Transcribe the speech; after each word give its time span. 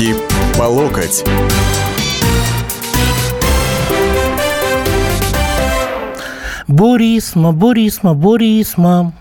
Руки 0.00 0.14
по 0.56 0.62
локоть. 0.62 1.24
Бурисма, 6.66 7.52
Бурисма, 7.52 8.14
Бурисма. 8.14 9.12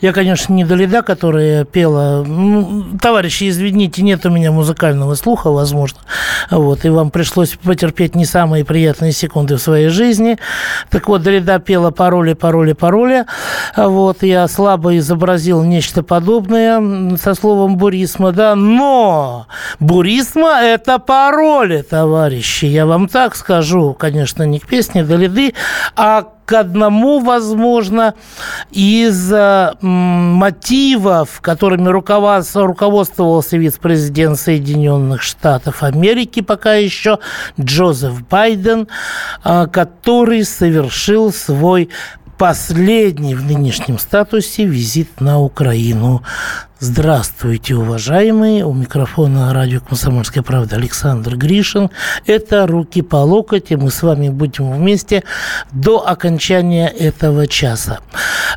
Я, 0.00 0.12
конечно, 0.12 0.52
не 0.52 0.64
Долида, 0.64 1.02
которая 1.02 1.64
пела. 1.64 2.24
Ну, 2.24 2.84
товарищи, 3.00 3.48
извините, 3.48 4.02
нет 4.02 4.26
у 4.26 4.30
меня 4.30 4.52
музыкального 4.52 5.14
слуха, 5.14 5.50
возможно. 5.50 6.00
Вот, 6.50 6.84
и 6.84 6.88
вам 6.88 7.10
пришлось 7.10 7.56
потерпеть 7.62 8.14
не 8.14 8.24
самые 8.24 8.64
приятные 8.64 9.12
секунды 9.12 9.56
в 9.56 9.60
своей 9.60 9.88
жизни. 9.88 10.38
Так 10.90 11.08
вот, 11.08 11.22
Долида 11.22 11.58
пела 11.58 11.90
пароли, 11.90 12.34
пароли, 12.34 12.72
пароли. 12.72 13.24
Вот, 13.76 14.22
я 14.22 14.46
слабо 14.48 14.96
изобразил 14.98 15.62
нечто 15.62 16.02
подобное 16.02 17.16
со 17.16 17.34
словом 17.34 17.76
бурисма, 17.76 18.32
да. 18.32 18.54
Но 18.54 19.46
бурисма– 19.80 20.60
это 20.62 20.98
пароли, 20.98 21.82
товарищи. 21.82 22.66
Я 22.66 22.86
вам 22.86 23.08
так 23.08 23.36
скажу, 23.36 23.94
конечно, 23.94 24.42
не 24.42 24.58
к 24.58 24.66
песне 24.66 25.04
Долиды, 25.04 25.54
а 25.96 26.24
к 26.46 26.52
одному, 26.52 27.18
возможно, 27.18 28.14
из 28.70 29.32
э, 29.32 29.72
мотивов, 29.80 31.40
которыми 31.42 31.88
руководствовался 31.88 33.56
вице-президент 33.56 34.38
Соединенных 34.38 35.22
Штатов 35.22 35.82
Америки 35.82 36.40
пока 36.40 36.74
еще 36.74 37.18
Джозеф 37.60 38.26
Байден, 38.28 38.88
э, 39.44 39.66
который 39.66 40.44
совершил 40.44 41.32
свой 41.32 41.90
последний 42.38 43.34
в 43.34 43.44
нынешнем 43.44 43.98
статусе 43.98 44.64
визит 44.66 45.20
на 45.20 45.40
Украину. 45.40 46.22
Здравствуйте, 46.78 47.74
уважаемые. 47.74 48.62
У 48.66 48.74
микрофона 48.74 49.54
радио 49.54 49.80
«Комсомольская 49.80 50.42
правда» 50.42 50.76
Александр 50.76 51.34
Гришин. 51.34 51.88
Это 52.26 52.66
«Руки 52.66 53.00
по 53.00 53.16
локоть», 53.16 53.70
и 53.70 53.76
мы 53.76 53.90
с 53.90 54.02
вами 54.02 54.28
будем 54.28 54.70
вместе 54.70 55.24
до 55.72 56.06
окончания 56.06 56.88
этого 56.88 57.46
часа. 57.46 58.00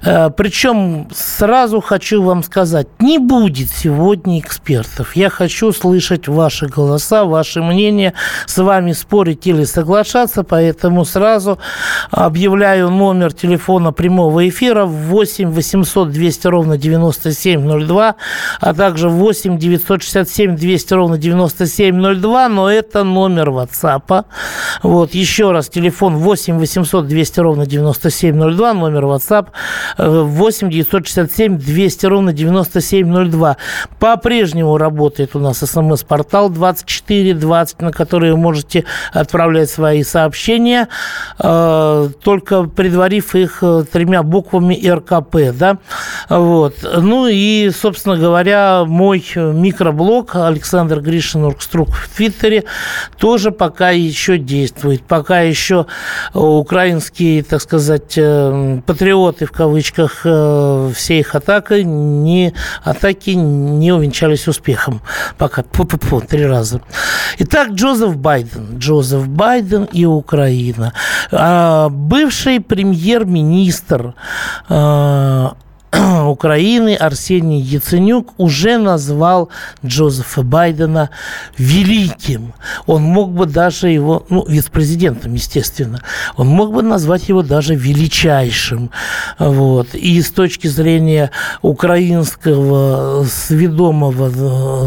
Э, 0.04 0.30
Причем 0.36 1.08
сразу 1.16 1.80
хочу 1.80 2.22
вам 2.22 2.44
сказать, 2.44 2.88
не 3.00 3.20
будет 3.20 3.70
сегодня 3.70 4.40
экспертов. 4.40 5.16
Я 5.16 5.30
хочу 5.30 5.72
слышать 5.72 6.28
ваши 6.28 6.68
голоса, 6.68 7.24
ваши 7.24 7.62
мнения, 7.62 8.14
с 8.46 8.58
вами 8.58 8.92
спорить 8.92 9.48
или 9.48 9.64
соглашаться, 9.64 10.44
поэтому 10.44 11.06
сразу 11.06 11.58
объявляю 12.12 12.90
номер 12.90 13.32
телефона 13.32 13.94
прямого 13.94 14.46
эфира 14.50 14.84
8 14.84 15.52
800 15.52 16.12
200 16.12 16.48
ровно 16.48 16.78
9702 16.78 18.09
а 18.60 18.74
также 18.74 19.10
8 19.10 19.58
967 19.58 20.56
200 20.56 20.94
ровно 20.94 21.18
9702, 21.18 22.50
но 22.50 22.72
это 22.72 23.04
номер 23.04 23.50
WhatsApp. 23.50 24.26
Вот, 24.84 25.14
еще 25.14 25.52
раз, 25.52 25.70
телефон 25.70 26.18
8 26.18 26.58
800 26.58 27.08
200 27.08 27.40
ровно 27.40 27.66
9702, 27.66 28.74
номер 28.74 29.06
WhatsApp 29.06 29.48
8 29.98 30.70
967 30.70 31.58
200 31.58 32.06
ровно 32.06 32.34
9702. 32.34 33.58
По-прежнему 34.00 34.78
работает 34.78 35.36
у 35.36 35.40
нас 35.40 35.60
смс-портал 35.60 36.50
2420, 36.50 37.82
на 37.82 37.92
который 37.92 38.32
вы 38.32 38.38
можете 38.38 38.86
отправлять 39.14 39.70
свои 39.70 40.04
сообщения, 40.04 40.88
э, 41.40 42.10
только 42.24 42.64
предварив 42.64 43.36
их 43.36 43.60
э, 43.62 43.84
тремя 43.92 44.24
буквами 44.24 44.80
РКП, 44.88 45.58
да, 45.58 45.78
вот. 46.30 46.76
Ну 46.98 47.28
и, 47.28 47.70
собственно, 47.72 47.99
собственно 48.00 48.16
говоря, 48.16 48.86
мой 48.86 49.22
микроблог 49.36 50.34
Александр 50.34 51.02
Гришин 51.02 51.44
Оргструк 51.44 51.90
в 51.90 52.08
Твиттере 52.16 52.64
тоже 53.18 53.52
пока 53.52 53.90
еще 53.90 54.38
действует. 54.38 55.04
Пока 55.04 55.42
еще 55.42 55.86
украинские, 56.34 57.44
так 57.44 57.62
сказать, 57.62 58.14
э, 58.16 58.80
патриоты 58.86 59.46
в 59.46 59.52
кавычках 59.52 60.22
э, 60.24 60.92
все 60.96 61.20
их 61.20 61.36
атаки 61.36 61.82
не, 61.82 62.54
атаки 62.86 63.32
не 63.32 63.92
увенчались 63.92 64.48
успехом. 64.48 65.02
Пока. 65.38 65.64
Пу 65.64 65.84
-пу 65.84 66.00
-пу, 66.00 66.26
три 66.26 66.46
раза. 66.46 66.80
Итак, 67.40 67.72
Джозеф 67.72 68.16
Байден. 68.16 68.78
Джозеф 68.78 69.28
Байден 69.28 69.90
и 69.92 70.06
Украина. 70.06 70.94
А, 71.34 71.90
бывший 71.90 72.62
премьер-министр 72.62 74.14
Украины 76.26 76.96
Арсений 76.96 77.62
Яценюк 77.62 78.34
уже 78.38 78.78
назвал 78.78 79.50
Джозефа 79.84 80.44
Байдена 80.44 81.10
великим. 81.58 82.54
Он 82.86 83.02
мог 83.02 83.32
бы 83.32 83.46
даже 83.46 83.90
его, 83.90 84.26
ну, 84.30 84.46
вице-президентом, 84.48 85.34
естественно, 85.34 86.02
он 86.38 86.48
мог 86.48 86.74
бы 86.74 86.84
назвать 86.84 87.28
его 87.30 87.42
даже 87.42 87.76
величайшим. 87.76 88.92
Вот. 89.40 89.96
И 89.96 90.22
с 90.22 90.32
точки 90.32 90.68
зрения 90.68 91.32
украинского 91.62 93.26
сведомого 93.26 94.30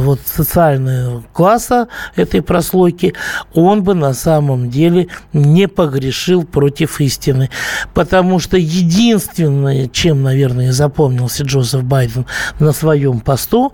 вот, 0.03 0.21
социального 0.25 1.25
класса 1.33 1.89
этой 2.15 2.43
прослойки, 2.43 3.15
он 3.55 3.83
бы 3.83 3.95
на 3.95 4.15
самом 4.15 4.71
деле 4.71 5.09
не 5.33 5.67
погрешил 5.67 6.45
против 6.45 7.01
истины. 7.01 7.51
Потому 7.93 8.39
что 8.39 8.57
единственное, 8.57 9.89
чем, 9.89 10.23
наверное, 10.23 10.71
запомнил 10.73 10.92
запомнился 10.93 11.45
Джозеф 11.45 11.83
Байден 11.85 12.27
на 12.59 12.73
своем 12.73 13.21
посту, 13.21 13.73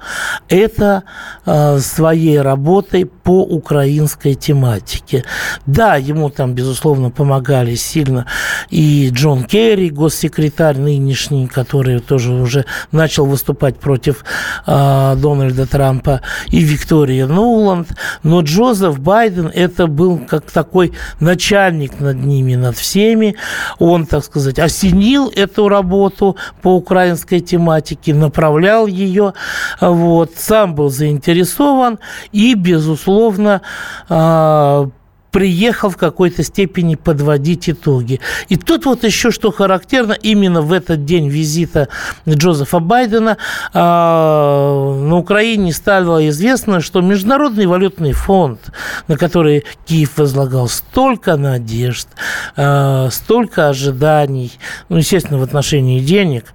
это 0.48 1.02
э, 1.46 1.78
своей 1.80 2.40
работой 2.40 3.06
по 3.06 3.42
украинской 3.42 4.34
тематике. 4.34 5.24
Да, 5.66 5.96
ему 5.96 6.30
там, 6.30 6.54
безусловно, 6.54 7.10
помогали 7.10 7.74
сильно 7.74 8.26
и 8.70 9.10
Джон 9.12 9.44
Керри, 9.44 9.90
госсекретарь 9.90 10.78
нынешний, 10.78 11.48
который 11.48 11.98
тоже 11.98 12.32
уже 12.32 12.64
начал 12.92 13.26
выступать 13.26 13.80
против 13.80 14.24
э, 14.66 15.16
Дональда 15.16 15.66
Трампа, 15.66 16.20
и 16.52 16.60
Виктория 16.60 17.26
Нуланд. 17.26 17.88
Но 18.22 18.42
Джозеф 18.42 19.00
Байден 19.00 19.50
это 19.52 19.88
был 19.88 20.18
как 20.18 20.50
такой 20.50 20.92
начальник 21.20 22.00
над 22.00 22.24
ними, 22.24 22.54
над 22.54 22.76
всеми. 22.76 23.34
Он, 23.80 24.06
так 24.06 24.24
сказать, 24.24 24.58
осенил 24.58 25.32
эту 25.34 25.68
работу 25.68 26.36
по 26.62 26.76
украинской 26.76 27.07
украинской 27.08 27.40
тематики, 27.40 28.10
направлял 28.10 28.86
ее, 28.86 29.32
вот, 29.80 30.32
сам 30.36 30.74
был 30.74 30.90
заинтересован 30.90 31.98
и, 32.32 32.54
безусловно, 32.54 33.62
а, 34.08 34.88
приехал 35.30 35.90
в 35.90 35.96
какой-то 35.96 36.42
степени 36.42 36.94
подводить 36.94 37.68
итоги. 37.68 38.20
И 38.48 38.56
тут 38.56 38.86
вот 38.86 39.04
еще 39.04 39.30
что 39.30 39.50
характерно, 39.50 40.12
именно 40.12 40.62
в 40.62 40.72
этот 40.72 41.04
день 41.04 41.28
визита 41.28 41.88
Джозефа 42.26 42.78
Байдена 42.78 43.36
э, 43.72 43.78
на 43.78 45.16
Украине 45.16 45.72
стало 45.72 46.26
известно, 46.28 46.80
что 46.80 47.00
Международный 47.00 47.66
валютный 47.66 48.12
фонд, 48.12 48.60
на 49.06 49.16
который 49.16 49.64
Киев 49.86 50.16
возлагал 50.16 50.68
столько 50.68 51.36
надежд, 51.36 52.08
э, 52.56 53.08
столько 53.10 53.68
ожиданий, 53.68 54.52
ну, 54.88 54.96
естественно, 54.96 55.38
в 55.38 55.42
отношении 55.42 56.00
денег, 56.00 56.46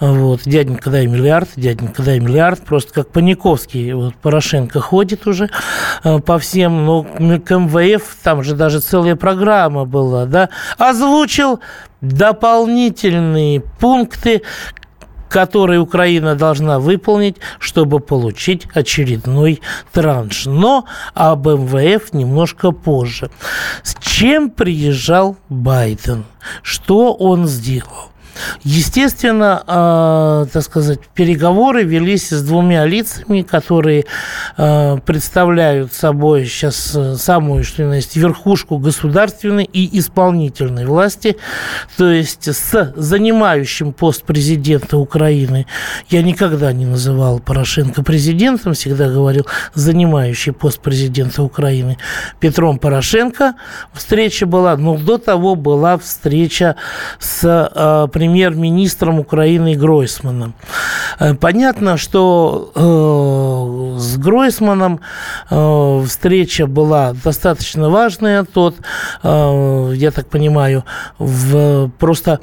вот, 0.00 0.42
дяденька 0.44 0.90
дай 0.90 1.06
миллиард, 1.06 1.48
дяденька 1.56 2.02
дай 2.02 2.18
миллиард, 2.18 2.64
просто 2.64 2.92
как 2.92 3.10
Паниковский, 3.10 3.92
вот 3.92 4.14
Порошенко 4.16 4.80
ходит 4.80 5.26
уже 5.26 5.50
э, 6.04 6.18
по 6.18 6.38
всем, 6.38 6.84
но 6.84 7.04
к 7.04 7.56
МВФ 7.56 8.08
там 8.22 8.42
же 8.42 8.54
даже 8.54 8.80
целая 8.80 9.16
программа 9.16 9.84
была, 9.84 10.26
да, 10.26 10.48
озвучил 10.76 11.60
дополнительные 12.00 13.60
пункты, 13.60 14.42
которые 15.28 15.80
Украина 15.80 16.34
должна 16.34 16.78
выполнить, 16.78 17.36
чтобы 17.58 18.00
получить 18.00 18.66
очередной 18.74 19.60
транш. 19.92 20.46
Но 20.46 20.86
об 21.14 21.46
МВФ 21.46 22.12
немножко 22.12 22.70
позже. 22.70 23.30
С 23.82 23.94
чем 24.00 24.50
приезжал 24.50 25.36
Байден? 25.48 26.24
Что 26.62 27.12
он 27.12 27.46
сделал? 27.46 28.10
Естественно, 28.62 29.62
э, 29.66 30.46
так 30.52 30.62
сказать, 30.62 31.00
переговоры 31.14 31.84
велись 31.84 32.28
с 32.30 32.42
двумя 32.42 32.86
лицами, 32.86 33.42
которые 33.42 34.04
э, 34.56 34.98
представляют 35.04 35.92
собой 35.92 36.46
сейчас 36.46 36.94
э, 36.94 37.16
самую, 37.16 37.64
что 37.64 37.82
есть, 37.92 38.16
верхушку 38.16 38.78
государственной 38.78 39.64
и 39.64 39.98
исполнительной 39.98 40.86
власти, 40.86 41.36
то 41.96 42.10
есть 42.10 42.48
с 42.48 42.92
занимающим 42.96 43.92
пост 43.92 44.22
президента 44.22 44.98
Украины. 44.98 45.66
Я 46.08 46.22
никогда 46.22 46.72
не 46.72 46.86
называл 46.86 47.40
Порошенко 47.40 48.02
президентом, 48.02 48.74
всегда 48.74 49.08
говорил 49.08 49.46
занимающий 49.74 50.52
пост 50.52 50.80
президента 50.80 51.42
Украины 51.42 51.98
Петром 52.40 52.78
Порошенко. 52.78 53.54
Встреча 53.92 54.46
была, 54.46 54.76
но 54.76 54.96
до 54.96 55.18
того 55.18 55.54
была 55.54 55.98
встреча 55.98 56.76
с 57.18 57.40
э, 57.44 58.08
премьером 58.12 58.27
премьер-министром 58.28 59.20
Украины 59.20 59.74
Гройсманом. 59.74 60.54
Э, 61.18 61.34
понятно, 61.34 61.96
что 61.96 62.72
э, 62.74 63.98
с 63.98 64.18
Гройсманом 64.18 65.00
э, 65.50 66.02
встреча 66.06 66.66
была 66.66 67.14
достаточно 67.24 67.88
важная. 67.88 68.44
Тот, 68.44 68.76
я 69.22 70.10
так 70.14 70.28
понимаю, 70.28 70.84
в, 71.18 71.90
просто 71.98 72.40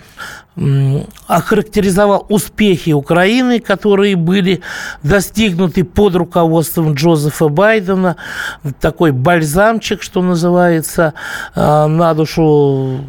охарактеризовал 1.27 2.25
успехи 2.29 2.91
Украины, 2.91 3.59
которые 3.59 4.15
были 4.15 4.61
достигнуты 5.03 5.83
под 5.83 6.15
руководством 6.15 6.93
Джозефа 6.93 7.49
Байдена. 7.49 8.15
Такой 8.79 9.11
бальзамчик, 9.11 10.01
что 10.01 10.21
называется, 10.21 11.13
на 11.55 12.13
душу 12.13 13.01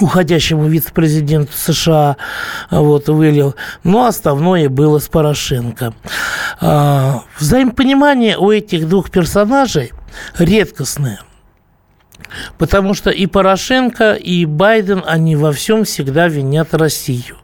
уходящему 0.00 0.66
вице-президенту 0.66 1.52
США 1.54 2.16
вот, 2.70 3.08
вылил, 3.08 3.54
но 3.82 4.06
основное 4.06 4.68
было 4.68 4.98
с 4.98 5.08
Порошенко. 5.08 5.94
А, 6.60 7.22
взаимопонимание 7.38 8.36
у 8.38 8.50
этих 8.50 8.88
двух 8.88 9.10
персонажей 9.10 9.92
редкостное– 10.38 11.20
Потому 12.58 12.94
что 12.94 13.10
и 13.10 13.26
Порошенко, 13.26 14.14
и 14.14 14.44
Байден, 14.44 15.02
они 15.06 15.36
во 15.36 15.52
всем 15.52 15.84
всегда 15.84 16.28
винят 16.28 16.74
Россию. 16.74 17.36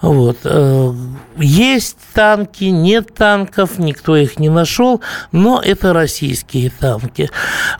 Вот. 0.00 0.38
Э, 0.44 0.92
есть 1.38 1.96
танки, 2.14 2.64
нет 2.64 3.14
танков, 3.14 3.78
никто 3.78 4.16
их 4.16 4.38
не 4.38 4.48
нашел, 4.48 5.00
но 5.32 5.60
это 5.62 5.92
российские 5.92 6.70
танки. 6.70 7.30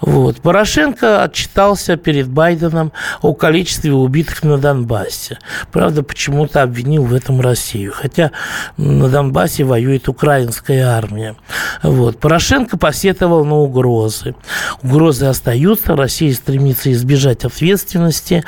Вот. 0.01 0.41
Порошенко 0.41 1.23
отчитался 1.23 1.97
перед 1.97 2.29
Байденом 2.29 2.93
о 3.23 3.33
количестве 3.35 3.93
убитых 3.93 4.43
на 4.43 4.59
Донбассе. 4.59 5.39
Правда, 5.73 6.03
почему-то 6.03 6.63
обвинил 6.63 7.05
в 7.05 7.15
этом 7.15 7.41
Россию, 7.41 7.93
хотя 7.95 8.31
на 8.77 9.09
Донбассе 9.09 9.65
воюет 9.65 10.09
украинская 10.09 10.89
армия. 10.89 11.37
Вот. 11.83 12.19
Порошенко 12.19 12.77
посетовал 12.77 13.45
на 13.45 13.57
угрозы. 13.57 14.35
Угрозы 14.83 15.27
остаются, 15.27 15.97
Россия 15.97 16.31
стремится 16.47 16.93
избежать 16.93 17.45
ответственности. 17.45 18.45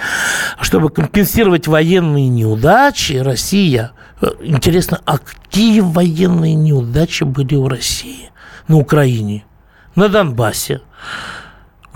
Чтобы 0.60 0.88
компенсировать 0.88 1.66
военные 1.66 2.28
неудачи, 2.28 3.14
Россия... 3.14 3.90
Э, 4.20 4.28
интересно, 4.40 5.00
а 5.04 5.18
какие 5.18 5.80
военные 5.80 6.54
неудачи 6.54 7.24
были 7.24 7.56
у 7.56 7.66
России 7.66 8.30
на 8.68 8.76
Украине, 8.76 9.44
на 9.96 10.08
Донбассе? 10.08 10.80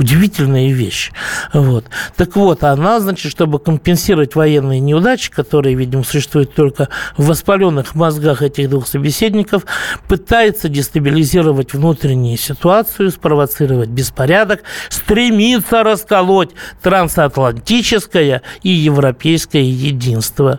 Удивительная 0.02 0.72
вещь. 0.72 1.12
Вот. 1.52 1.84
Так 2.16 2.34
вот, 2.34 2.64
она, 2.64 2.98
значит, 2.98 3.30
чтобы 3.30 3.60
компенсировать 3.60 4.34
военные 4.34 4.80
неудачи, 4.80 5.30
которые, 5.30 5.76
видимо, 5.76 6.02
существуют 6.02 6.56
только 6.56 6.88
в 7.16 7.26
воспаленных 7.28 7.94
мозгах 7.94 8.42
этих 8.42 8.68
двух 8.68 8.88
собеседников, 8.88 9.64
пытается 10.08 10.68
дестабилизировать 10.68 11.72
внутреннюю 11.72 12.36
ситуацию, 12.36 13.12
спровоцировать 13.12 13.90
беспорядок, 13.90 14.64
стремится 14.88 15.84
расколоть 15.84 16.50
трансатлантическое 16.82 18.42
и 18.64 18.70
европейское 18.70 19.62
единство. 19.62 20.58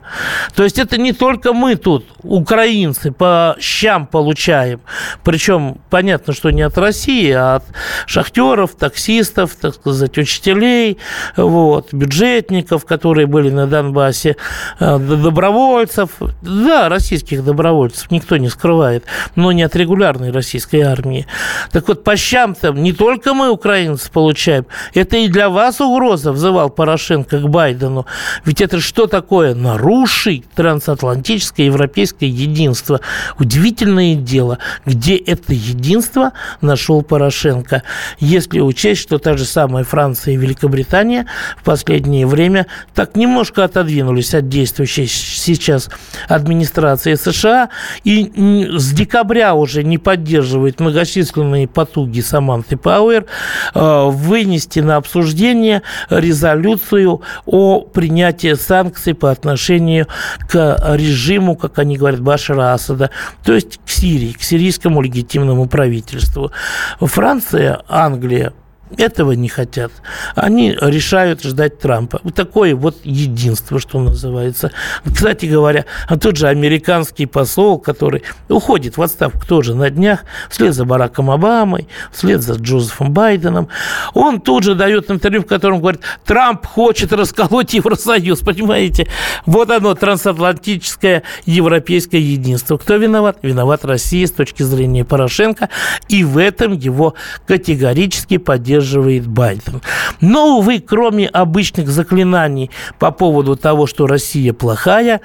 То 0.55 0.63
есть 0.63 0.79
это 0.79 0.97
не 0.97 1.11
только 1.11 1.51
мы 1.51 1.75
тут, 1.75 2.05
украинцы, 2.21 3.11
по 3.11 3.57
щам 3.59 4.07
получаем. 4.07 4.79
Причем 5.25 5.79
понятно, 5.89 6.33
что 6.33 6.49
не 6.49 6.61
от 6.61 6.77
России, 6.77 7.29
а 7.31 7.57
от 7.57 7.65
шахтеров, 8.05 8.75
таксистов, 8.75 9.32
специалистов, 9.33 9.57
так 9.59 9.74
сказать, 9.75 10.18
учителей, 10.18 10.97
вот, 11.35 11.94
бюджетников, 11.94 12.85
которые 12.85 13.27
были 13.27 13.50
на 13.50 13.68
Донбассе, 13.68 14.35
э, 14.80 14.97
добровольцев, 14.97 16.09
да, 16.41 16.89
российских 16.89 17.44
добровольцев, 17.44 18.12
никто 18.12 18.38
не 18.38 18.50
скрывает, 18.50 19.06
но 19.35 19.51
не 19.51 19.63
от 19.63 19.75
регулярной 19.75 20.31
российской 20.31 20.81
армии. 20.81 21.25
Так 21.71 21.88
вот, 21.88 22.03
по 22.03 22.15
щам 22.15 22.56
там 22.56 22.81
не 22.83 22.94
только 22.94 23.33
мы, 23.33 23.50
украинцы, 23.50 24.12
получаем, 24.12 24.65
это 24.94 25.18
и 25.18 25.27
для 25.27 25.50
вас 25.50 25.81
угроза, 25.81 26.31
взывал 26.31 26.69
Порошенко 26.69 27.39
к 27.39 27.50
Байдену. 27.50 28.06
Ведь 28.45 28.62
это 28.62 28.79
что 28.79 29.07
такое? 29.07 29.56
Нарушить 29.56 30.45
трансатлантическое 30.56 31.68
европейское 31.68 32.29
единство. 32.29 33.00
Удивительное 33.39 34.15
дело, 34.15 34.57
где 34.86 35.15
это 35.15 35.53
единство 35.53 36.31
нашел 36.62 37.01
Порошенко. 37.01 37.83
Если 38.19 38.59
учесть, 38.59 39.01
что 39.01 39.12
что 39.13 39.19
та 39.19 39.38
же 39.38 39.45
самая 39.45 39.83
Франция 39.83 40.33
и 40.33 40.38
Великобритания 40.38 41.27
в 41.57 41.63
последнее 41.63 42.25
время 42.25 42.65
так 42.95 43.15
немножко 43.15 43.63
отодвинулись 43.63 44.33
от 44.33 44.50
действующей 44.50 45.06
сейчас 45.06 45.92
администрации 46.27 47.13
США 47.13 47.69
и 48.04 48.31
с 48.75 48.92
декабря 48.92 49.54
уже 49.54 49.83
не 49.83 50.00
поддерживает 50.00 50.80
многочисленные 50.80 51.68
потуги 51.68 52.21
Саманты 52.21 52.75
Пауэр 52.75 53.27
э, 53.75 54.06
вынести 54.10 54.80
на 54.80 54.95
обсуждение 54.95 55.83
резолюцию 56.10 57.21
о 57.45 57.81
принятии 57.81 58.56
санкций 58.56 59.13
по 59.13 59.30
отношению 59.30 60.07
к 60.50 60.95
режиму, 60.95 61.56
как 61.56 61.77
они 61.77 61.98
говорят, 61.98 62.21
Башара 62.21 62.74
Асада, 62.74 63.12
то 63.44 63.54
есть 63.54 63.80
к 63.86 63.92
Сирии, 63.92 64.31
к 64.31 64.42
сирийскому 64.42 65.01
легитимному 65.04 65.68
правительству. 65.68 66.51
Франция, 67.00 67.83
Англия, 67.88 68.54
этого 68.97 69.31
не 69.31 69.49
хотят. 69.49 69.91
Они 70.35 70.71
решают 70.79 71.43
ждать 71.43 71.79
Трампа. 71.79 72.19
Вот 72.23 72.35
такое 72.35 72.75
вот 72.75 72.97
единство, 73.03 73.79
что 73.79 73.99
называется. 73.99 74.71
Кстати 75.05 75.45
говоря, 75.45 75.85
а 76.07 76.17
тот 76.17 76.37
же 76.37 76.47
американский 76.47 77.25
посол, 77.25 77.79
который 77.79 78.23
уходит 78.49 78.97
в 78.97 79.01
отставку 79.01 79.45
тоже 79.47 79.73
на 79.75 79.89
днях, 79.89 80.25
вслед 80.49 80.73
за 80.73 80.85
Бараком 80.85 81.31
Обамой, 81.31 81.87
вслед 82.11 82.41
за 82.41 82.53
Джозефом 82.53 83.13
Байденом, 83.13 83.69
он 84.13 84.41
тут 84.41 84.63
же 84.63 84.75
дает 84.75 85.09
интервью, 85.09 85.41
в 85.41 85.47
котором 85.47 85.79
говорит, 85.79 86.01
Трамп 86.25 86.65
хочет 86.65 87.13
расколоть 87.13 87.73
Евросоюз, 87.73 88.41
понимаете? 88.41 89.07
Вот 89.45 89.71
оно, 89.71 89.95
трансатлантическое 89.95 91.23
европейское 91.45 92.21
единство. 92.21 92.77
Кто 92.77 92.97
виноват? 92.97 93.37
Виноват 93.41 93.85
Россия 93.85 94.27
с 94.27 94.31
точки 94.31 94.63
зрения 94.63 95.03
Порошенко, 95.03 95.69
и 96.09 96.23
в 96.23 96.37
этом 96.37 96.73
его 96.73 97.15
категорически 97.47 98.37
поддерживает 98.37 98.82
поддерживает 98.83 99.27
Байден. 99.27 99.81
Но, 100.21 100.57
увы, 100.57 100.80
кроме 100.80 101.27
обычных 101.27 101.88
заклинаний 101.88 102.69
по 103.00 103.12
поводу 103.12 103.56
того, 103.56 103.88
что 103.88 104.07
Россия 104.07 104.53
плохая, 104.53 105.21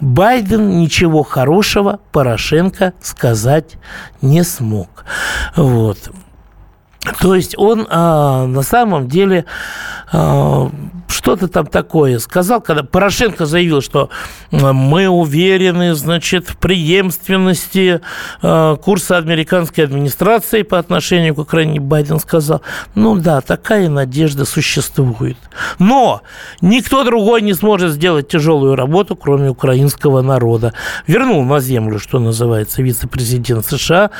Байден 0.00 0.78
ничего 0.78 1.22
хорошего 1.22 2.00
Порошенко 2.12 2.92
сказать 3.00 3.76
не 4.22 4.42
смог. 4.42 5.04
Вот. 5.54 5.98
То 7.20 7.34
есть 7.34 7.54
он 7.56 7.86
а, 7.88 8.46
на 8.46 8.62
самом 8.62 9.08
деле 9.08 9.44
а, 10.12 10.70
что-то 11.08 11.48
там 11.48 11.66
такое 11.66 12.18
сказал, 12.18 12.60
когда 12.60 12.82
Порошенко 12.82 13.46
заявил, 13.46 13.80
что 13.80 14.10
мы 14.50 15.08
уверены, 15.08 15.94
значит, 15.94 16.48
в 16.48 16.56
преемственности 16.56 18.00
а, 18.42 18.76
курса 18.76 19.16
американской 19.16 19.84
администрации 19.84 20.62
по 20.62 20.78
отношению 20.78 21.34
к 21.34 21.38
Украине, 21.38 21.80
Байден 21.80 22.18
сказал, 22.18 22.62
ну 22.94 23.16
да, 23.16 23.40
такая 23.40 23.88
надежда 23.88 24.44
существует. 24.44 25.36
Но 25.78 26.22
никто 26.60 27.04
другой 27.04 27.42
не 27.42 27.54
сможет 27.54 27.92
сделать 27.92 28.28
тяжелую 28.28 28.76
работу, 28.76 29.16
кроме 29.16 29.50
украинского 29.50 30.22
народа. 30.22 30.72
Вернул 31.06 31.44
на 31.44 31.60
землю, 31.60 31.98
что 31.98 32.18
называется, 32.18 32.82
вице-президент 32.82 33.66
США, 33.66 34.10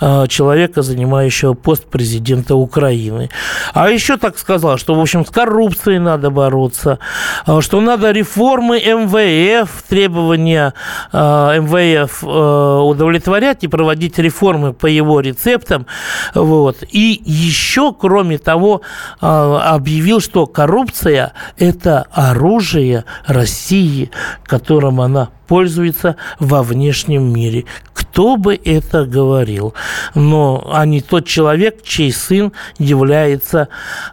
а, 0.00 0.26
человека, 0.26 0.82
занимающего 0.82 1.54
пост 1.54 1.84
президента 1.86 2.35
президента 2.36 2.54
Украины. 2.54 3.30
А 3.74 3.90
еще 3.90 4.16
так 4.16 4.38
сказал, 4.38 4.78
что, 4.78 4.94
в 4.94 5.00
общем, 5.00 5.24
с 5.24 5.30
коррупцией 5.30 5.98
надо 5.98 6.30
бороться, 6.30 6.98
а, 7.46 7.60
что 7.60 7.80
надо 7.80 8.12
реформы 8.12 8.78
МВФ, 8.78 9.82
требования 9.88 10.74
а, 11.12 11.58
МВФ 11.58 12.22
а, 12.22 12.82
удовлетворять 12.82 13.64
и 13.64 13.68
проводить 13.68 14.18
реформы 14.18 14.72
по 14.72 14.86
его 14.86 15.20
рецептам. 15.20 15.86
Вот. 16.34 16.76
И 16.92 17.20
еще, 17.24 17.92
кроме 17.92 18.38
того, 18.38 18.82
объявил, 19.20 20.20
что 20.20 20.46
коррупция– 20.46 21.32
это 21.58 22.06
оружие 22.12 23.04
России, 23.26 24.10
которым 24.44 25.00
она 25.00 25.28
пользуется 25.46 26.16
во 26.38 26.62
внешнем 26.62 27.32
мире. 27.32 27.64
Кто 27.92 28.36
бы 28.36 28.54
это 28.54 29.04
говорил? 29.04 29.74
Но 30.14 30.68
а 30.72 30.86
не 30.86 31.00
тот 31.00 31.26
человек, 31.26 31.82
чей 31.82 32.12
сын 32.12 32.52
является 32.78 33.68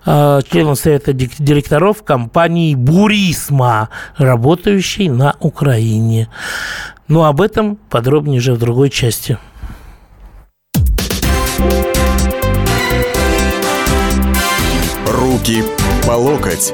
э, 0.05 0.41
членом 0.49 0.75
совета 0.75 1.13
директоров 1.13 2.03
компании 2.03 2.75
«Бурисма», 2.75 3.89
работающей 4.17 5.09
на 5.09 5.35
Украине. 5.39 6.29
Но 7.07 7.25
об 7.25 7.41
этом 7.41 7.77
подробнее 7.89 8.39
уже 8.39 8.53
в 8.53 8.59
другой 8.59 8.89
части. 8.89 9.37
Руки 15.07 15.63
по 16.05 16.11
локоть. 16.11 16.73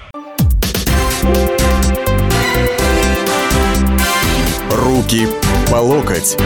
Руки 4.81 5.27
по 5.69 5.75
локоть. 5.75 6.37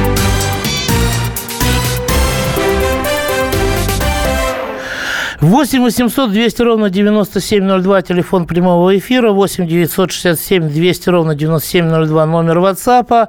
8 5.39 5.83
800 5.83 6.31
200 6.31 6.61
ровно 6.63 6.89
9702, 6.89 8.01
телефон 8.01 8.45
прямого 8.45 8.97
эфира, 8.97 9.31
8 9.31 9.67
967 9.67 10.69
200 10.69 11.09
ровно 11.09 11.35
9702, 11.35 12.25
номер 12.25 12.57
WhatsApp. 12.57 13.27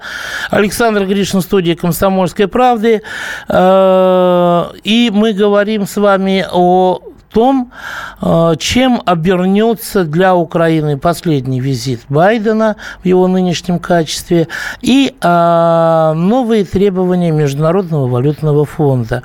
Александр 0.50 1.04
Гришин, 1.04 1.40
студия 1.40 1.76
«Комсомольской 1.76 2.48
правды». 2.48 3.02
Э, 3.48 4.64
и 4.82 5.10
мы 5.12 5.34
говорим 5.34 5.86
с 5.86 5.96
вами 5.96 6.44
о 6.50 7.00
том, 7.28 7.72
э, 8.20 8.54
чем 8.58 9.02
обернется 9.04 10.04
для 10.04 10.34
Украины 10.34 10.98
последний 10.98 11.60
визит 11.60 12.00
Байдена 12.08 12.76
в 13.02 13.06
его 13.06 13.28
нынешнем 13.28 13.78
качестве 13.78 14.48
и 14.80 15.14
э, 15.20 16.12
новые 16.14 16.64
требования 16.64 17.32
Международного 17.32 18.08
валютного 18.08 18.64
фонда. 18.64 19.22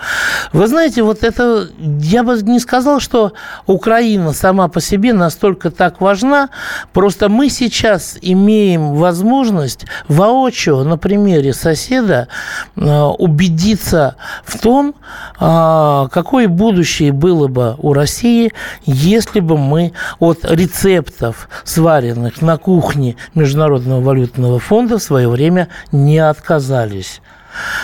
Вы 0.53 0.67
знаете, 0.67 1.03
вот 1.03 1.23
это, 1.23 1.67
я 1.79 2.23
бы 2.23 2.41
не 2.41 2.59
сказал, 2.59 2.99
что 2.99 3.33
Украина 3.67 4.33
сама 4.33 4.67
по 4.67 4.81
себе 4.81 5.13
настолько 5.13 5.71
так 5.71 6.01
важна, 6.01 6.49
просто 6.93 7.29
мы 7.29 7.49
сейчас 7.49 8.17
имеем 8.21 8.95
возможность 8.95 9.85
воочию 10.07 10.83
на 10.83 10.97
примере 10.97 11.53
соседа 11.53 12.27
э, 12.75 13.01
убедиться 13.17 14.15
в 14.43 14.59
том, 14.59 14.95
какое 15.37 16.47
будущее 16.47 17.11
было 17.11 17.47
бы 17.47 17.75
у 17.77 17.93
России, 18.01 18.51
если 18.85 19.39
бы 19.39 19.57
мы 19.57 19.93
от 20.19 20.43
рецептов, 20.43 21.47
сваренных 21.63 22.41
на 22.41 22.57
кухне 22.57 23.15
Международного 23.35 24.01
валютного 24.01 24.59
фонда, 24.59 24.97
в 24.97 25.03
свое 25.03 25.29
время 25.29 25.67
не 25.91 26.17
отказались. 26.17 27.21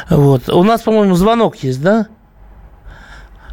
Вот. 0.09 0.49
У 0.49 0.63
нас, 0.63 0.81
по-моему, 0.81 1.15
звонок 1.15 1.57
есть, 1.57 1.81
да? 1.81 2.07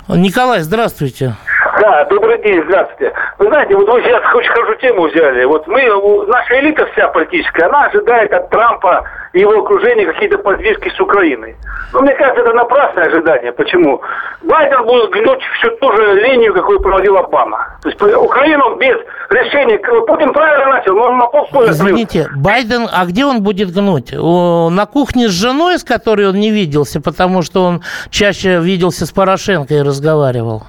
Николай, 0.09 0.63
здравствуйте. 0.63 1.37
Да, 1.85 2.07
добрый 2.07 2.43
день, 2.43 2.63
здравствуйте. 2.65 3.13
Вы 3.39 3.49
знаете, 3.49 3.77
вот 3.77 3.87
вы 3.87 4.01
сейчас 4.01 4.23
очень 4.35 4.49
хорошую 4.49 4.79
тему 4.79 5.07
взяли. 5.07 5.45
Вот 5.45 5.67
мы, 5.67 5.83
наша 6.29 6.59
элита 6.61 6.87
вся 6.87 7.09
политическая, 7.09 7.67
она 7.67 7.85
ожидает 7.85 8.33
от 8.33 8.49
Трампа 8.49 9.05
и 9.35 9.41
его 9.41 9.59
окружения 9.59 10.07
какие-то 10.07 10.39
подвижки 10.39 10.89
с 10.89 10.99
Украиной. 10.99 11.57
Но 11.93 12.01
мне 12.01 12.15
кажется, 12.15 12.41
это 12.41 12.55
напрасное 12.55 13.05
ожидание. 13.05 13.53
Почему? 13.53 14.01
Байден 14.45 14.83
будет 14.87 15.11
гнуть 15.11 15.43
всю 15.59 15.77
ту 15.77 15.93
же 15.93 16.15
линию, 16.23 16.55
какую 16.55 16.81
проводил 16.81 17.19
Обама. 17.19 17.77
То 17.83 17.91
есть 17.91 18.01
Украину 18.01 18.77
без 18.77 18.97
решения... 19.29 19.79
Путин 20.07 20.33
правильно 20.33 20.73
начал, 20.73 20.95
но 20.95 21.03
он 21.03 21.19
на 21.19 21.27
полстоя 21.27 21.69
Извините, 21.69 22.31
Байден, 22.35 22.89
а 22.91 23.05
где 23.05 23.27
он 23.27 23.43
будет 23.43 23.71
гнуть? 23.71 24.11
На 24.11 24.87
кухне 24.87 25.29
с 25.29 25.33
женой, 25.33 25.79
с 25.79 25.85
которой 25.85 26.31
он 26.31 26.37
не 26.37 26.51
виделся, 26.51 27.03
потому 27.03 27.43
что 27.43 27.63
он 27.63 27.83
чаще 28.09 28.59
виделся 28.61 29.05
с 29.05 29.13
Порошенко 29.13 29.75
и 29.75 29.83
разговаривал? 29.83 30.63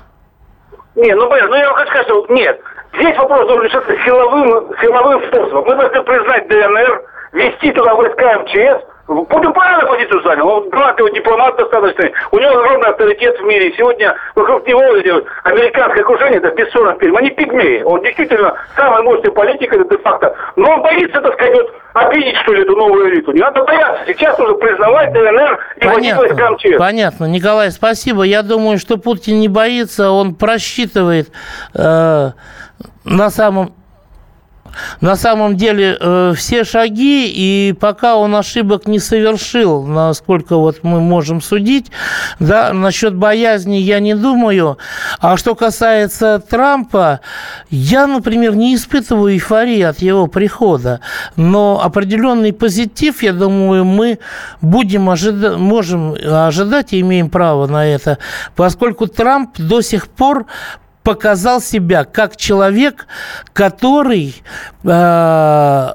Не, 0.95 1.13
ну, 1.13 1.29
блин, 1.29 1.45
ну 1.49 1.55
я 1.55 1.67
вам 1.67 1.75
хочу 1.75 1.89
сказать, 1.89 2.07
что 2.07 2.25
нет. 2.29 2.61
Здесь 2.93 3.17
вопрос 3.17 3.47
должен 3.47 3.65
решаться 3.65 3.97
силовым, 4.05 4.73
силовым 4.79 5.23
способом. 5.27 5.65
Мы 5.65 5.75
должны 5.75 6.03
признать 6.03 6.47
ДНР, 6.47 7.03
вести 7.33 7.71
туда 7.73 7.95
войска 7.95 8.39
МЧС, 8.39 8.83
Путин 9.07 9.53
правильно 9.53 9.85
позицию 9.85 10.23
занял. 10.23 10.47
Он 10.47 10.69
талантливый 10.71 11.13
дипломат 11.13 11.55
достаточно. 11.57 12.09
У 12.31 12.39
него 12.39 12.57
огромный 12.57 12.89
авторитет 12.89 13.39
в 13.39 13.43
мире. 13.43 13.71
сегодня 13.77 14.15
вокруг 14.33 14.67
него 14.67 14.81
американское 15.43 16.03
окружение, 16.03 16.37
это 16.39 16.49
бессонов 16.51 16.99
фильм. 16.99 17.15
Они 17.15 17.29
пигмеи. 17.29 17.83
Он 17.83 18.01
действительно 18.01 18.55
самый 18.75 19.03
мощный 19.03 19.31
политик, 19.31 19.71
это 19.73 19.87
де-факто. 19.87 20.35
Но 20.55 20.71
он 20.71 20.81
боится, 20.81 21.21
так 21.21 21.33
сказать, 21.33 21.53
вот, 21.53 21.73
обидеть, 21.93 22.35
что 22.37 22.53
ли, 22.53 22.63
эту 22.63 22.75
новую 22.75 23.09
элиту. 23.09 23.31
Не 23.31 23.41
надо 23.41 23.63
бояться. 23.63 24.05
Сейчас 24.07 24.37
нужно 24.39 24.55
признавать 24.55 25.13
ДНР 25.13 25.59
и 25.77 25.85
Понятно. 25.85 26.51
МЧС. 26.53 26.77
Понятно. 26.79 27.25
Николай, 27.25 27.69
спасибо. 27.69 28.23
Я 28.23 28.41
думаю, 28.41 28.79
что 28.79 28.97
Путин 28.97 29.39
не 29.39 29.49
боится. 29.49 30.09
Он 30.09 30.33
просчитывает 30.33 31.29
э, 31.75 32.31
на 33.03 33.29
самом 33.29 33.73
на 35.01 35.15
самом 35.15 35.57
деле 35.57 35.97
э, 35.99 36.33
все 36.35 36.63
шаги, 36.63 37.27
и 37.27 37.73
пока 37.73 38.15
он 38.15 38.35
ошибок 38.35 38.87
не 38.87 38.99
совершил, 38.99 39.83
насколько 39.83 40.57
вот 40.57 40.83
мы 40.83 40.99
можем 40.99 41.41
судить, 41.41 41.91
да, 42.39 42.73
насчет 42.73 43.15
боязни 43.15 43.75
я 43.75 43.99
не 43.99 44.15
думаю. 44.15 44.77
А 45.19 45.37
что 45.37 45.55
касается 45.55 46.39
Трампа, 46.39 47.21
я, 47.69 48.07
например, 48.07 48.55
не 48.55 48.75
испытываю 48.75 49.33
эйфории 49.33 49.81
от 49.81 49.99
его 49.99 50.27
прихода, 50.27 50.99
но 51.35 51.81
определенный 51.83 52.53
позитив, 52.53 53.23
я 53.23 53.33
думаю, 53.33 53.85
мы 53.85 54.19
будем 54.61 55.09
ожидать, 55.09 55.57
можем 55.57 56.15
ожидать 56.23 56.93
и 56.93 57.01
имеем 57.01 57.29
право 57.29 57.67
на 57.67 57.85
это, 57.85 58.17
поскольку 58.55 59.07
Трамп 59.07 59.57
до 59.57 59.81
сих 59.81 60.07
пор 60.07 60.45
показал 61.05 61.61
себя 61.61 62.03
как 62.03 62.35
человек, 62.35 63.07
который 63.53 64.35
э, 64.83 65.93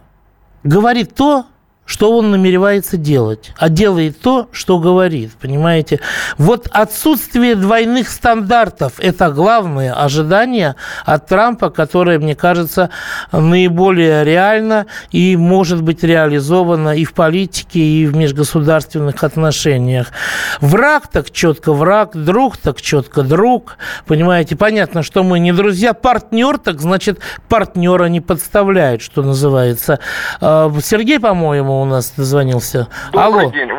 говорит 0.62 1.14
то, 1.16 1.46
что 1.90 2.16
он 2.16 2.30
намеревается 2.30 2.96
делать, 2.96 3.50
а 3.58 3.68
делает 3.68 4.20
то, 4.20 4.48
что 4.52 4.78
говорит, 4.78 5.32
понимаете? 5.40 5.98
Вот 6.38 6.68
отсутствие 6.70 7.56
двойных 7.56 8.08
стандартов– 8.08 8.92
это 8.98 9.28
главное 9.32 9.92
ожидание 9.92 10.76
от 11.04 11.26
Трампа, 11.26 11.68
которое, 11.68 12.20
мне 12.20 12.36
кажется, 12.36 12.90
наиболее 13.32 14.22
реально 14.22 14.86
и 15.10 15.36
может 15.36 15.82
быть 15.82 16.04
реализовано 16.04 16.96
и 16.96 17.04
в 17.04 17.12
политике, 17.12 17.80
и 17.80 18.06
в 18.06 18.14
межгосударственных 18.14 19.24
отношениях. 19.24 20.12
Враг 20.60 21.08
так 21.08 21.32
четко 21.32 21.72
враг, 21.72 22.12
друг 22.14 22.56
так 22.56 22.80
четко 22.80 23.22
друг, 23.22 23.78
понимаете? 24.06 24.54
Понятно, 24.54 25.02
что 25.02 25.24
мы 25.24 25.40
не 25.40 25.52
друзья, 25.52 25.92
партнер 25.92 26.56
так, 26.58 26.80
значит, 26.80 27.18
партнера 27.48 28.04
не 28.04 28.20
подставляет, 28.20 29.02
что 29.02 29.24
называется. 29.24 29.98
А, 30.40 30.72
Сергей, 30.80 31.18
по-моему, 31.18 31.79
у 31.80 31.84
нас 31.84 32.12
дозвонился. 32.12 32.88
Добрый 33.12 33.24
Алло. 33.24 33.50
день. 33.50 33.70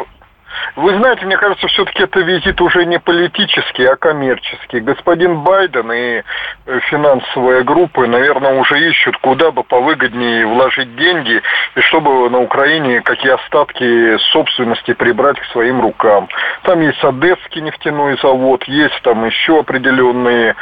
Вы 0.76 0.96
знаете, 0.98 1.26
мне 1.26 1.38
кажется, 1.38 1.68
все-таки 1.68 2.04
это 2.04 2.20
визит 2.22 2.62
уже 2.62 2.86
не 2.86 3.00
политический, 3.00 3.86
а 3.86 3.96
коммерческий. 3.96 4.80
Господин 4.80 5.42
Байден 5.42 5.92
и 5.92 6.24
э, 6.66 6.80
финансовые 6.90 7.64
группы, 7.64 8.08
наверное, 8.08 8.54
уже 8.54 8.80
ищут, 8.90 9.18
куда 9.18 9.52
бы 9.52 9.64
повыгоднее 9.64 10.46
вложить 10.46 10.96
деньги, 10.96 11.42
и 11.76 11.82
чтобы 11.82 12.30
на 12.30 12.40
Украине 12.40 13.02
какие 13.02 13.34
остатки 13.34 14.18
собственности 14.32 14.94
прибрать 14.94 15.40
к 15.40 15.46
своим 15.52 15.82
рукам. 15.82 16.30
Там 16.64 16.80
есть 16.82 17.04
Одесский 17.04 17.62
нефтяной 17.62 18.18
завод, 18.22 18.64
есть 18.66 19.00
там 19.04 19.26
еще 19.26 19.60
определенные 19.60 20.56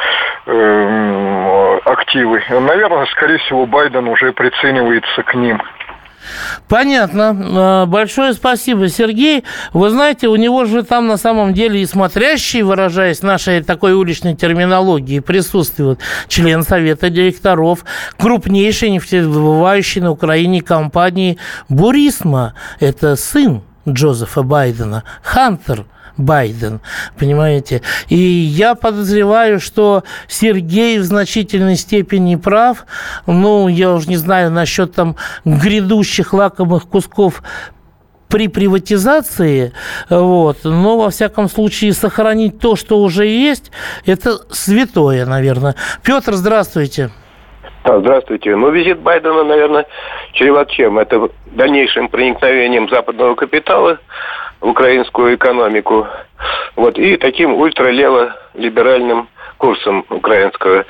э, 0.45 1.79
активы. 1.85 2.43
Наверное, 2.49 3.05
скорее 3.07 3.37
всего, 3.39 3.65
Байден 3.67 4.07
уже 4.07 4.33
приценивается 4.33 5.21
к 5.23 5.35
ним. 5.35 5.61
Понятно. 6.67 7.35
А, 7.39 7.85
большое 7.85 8.33
спасибо, 8.33 8.89
Сергей. 8.89 9.43
Вы 9.73 9.89
знаете, 9.89 10.27
у 10.27 10.35
него 10.35 10.65
же 10.65 10.83
там 10.83 11.07
на 11.07 11.17
самом 11.17 11.53
деле 11.53 11.81
и 11.81 11.85
смотрящий, 11.85 12.61
выражаясь 12.61 13.21
нашей 13.21 13.63
такой 13.63 13.93
уличной 13.93 14.35
терминологии, 14.35 15.19
присутствует 15.19 15.99
член 16.27 16.63
Совета 16.63 17.09
директоров 17.09 17.85
крупнейшей 18.17 18.91
нефтедобывающей 18.91 20.01
на 20.01 20.11
Украине 20.11 20.61
компании 20.61 21.37
«Бурисма». 21.69 22.53
Это 22.79 23.15
сын 23.15 23.61
Джозефа 23.87 24.43
Байдена, 24.43 25.03
Хантер– 25.23 25.85
Байден, 26.19 26.81
понимаете? 27.17 27.81
И 28.09 28.15
я 28.15 28.75
подозреваю, 28.75 29.59
что 29.59 30.03
Сергей 30.27 30.99
в 30.99 31.03
значительной 31.03 31.75
степени 31.75 32.35
прав. 32.35 32.85
Ну, 33.25 33.67
я 33.67 33.91
уже 33.93 34.09
не 34.09 34.17
знаю 34.17 34.51
насчет 34.51 34.93
там 34.93 35.15
грядущих 35.45 36.33
лакомых 36.33 36.87
кусков 36.87 37.41
при 38.27 38.47
приватизации, 38.47 39.73
вот, 40.07 40.57
но, 40.63 40.99
во 40.99 41.09
всяком 41.09 41.49
случае, 41.49 41.93
сохранить 41.93 42.59
то, 42.59 42.75
что 42.75 42.99
уже 42.99 43.25
есть, 43.25 43.71
это 44.05 44.37
святое, 44.51 45.25
наверное. 45.25 45.75
Петр, 46.03 46.33
здравствуйте. 46.33 47.09
А, 47.83 47.99
здравствуйте. 47.99 48.55
Ну, 48.55 48.69
визит 48.69 48.99
Байдена, 48.99 49.43
наверное, 49.43 49.85
чреват 50.33 50.69
чем? 50.69 50.99
Это 50.99 51.29
дальнейшим 51.47 52.07
проникновением 52.09 52.87
западного 52.89 53.33
капитала 53.35 53.99
в 54.61 54.67
украинскую 54.67 55.35
экономику. 55.35 56.07
Вот, 56.75 56.97
и 56.97 57.17
таким 57.17 57.55
ультралево-либеральным 57.55 59.27
курсом 59.57 60.05
украинского 60.09 60.85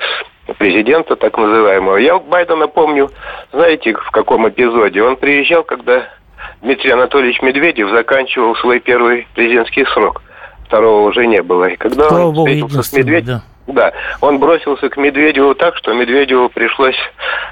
президента, 0.58 1.16
так 1.16 1.36
называемого. 1.38 1.96
Я 1.96 2.18
Байдена 2.18 2.68
помню, 2.68 3.10
знаете, 3.52 3.94
в 3.94 4.10
каком 4.10 4.48
эпизоде? 4.48 5.02
Он 5.02 5.16
приезжал, 5.16 5.62
когда 5.64 6.08
Дмитрий 6.62 6.90
Анатольевич 6.90 7.40
Медведев 7.42 7.90
заканчивал 7.90 8.56
свой 8.56 8.80
первый 8.80 9.26
президентский 9.34 9.84
срок. 9.86 10.22
Второго 10.66 11.08
уже 11.08 11.26
не 11.26 11.42
было. 11.42 11.64
И 11.64 11.76
когда 11.76 12.08
Слава 12.08 12.26
он 12.28 12.36
встретился 12.36 12.82
с 12.82 12.92
Медведевым... 12.92 13.40
Да. 13.40 13.49
Да, 13.66 13.92
он 14.20 14.38
бросился 14.38 14.88
к 14.88 14.96
Медведеву 14.96 15.54
так, 15.54 15.76
что 15.76 15.92
Медведеву 15.92 16.48
пришлось 16.48 16.96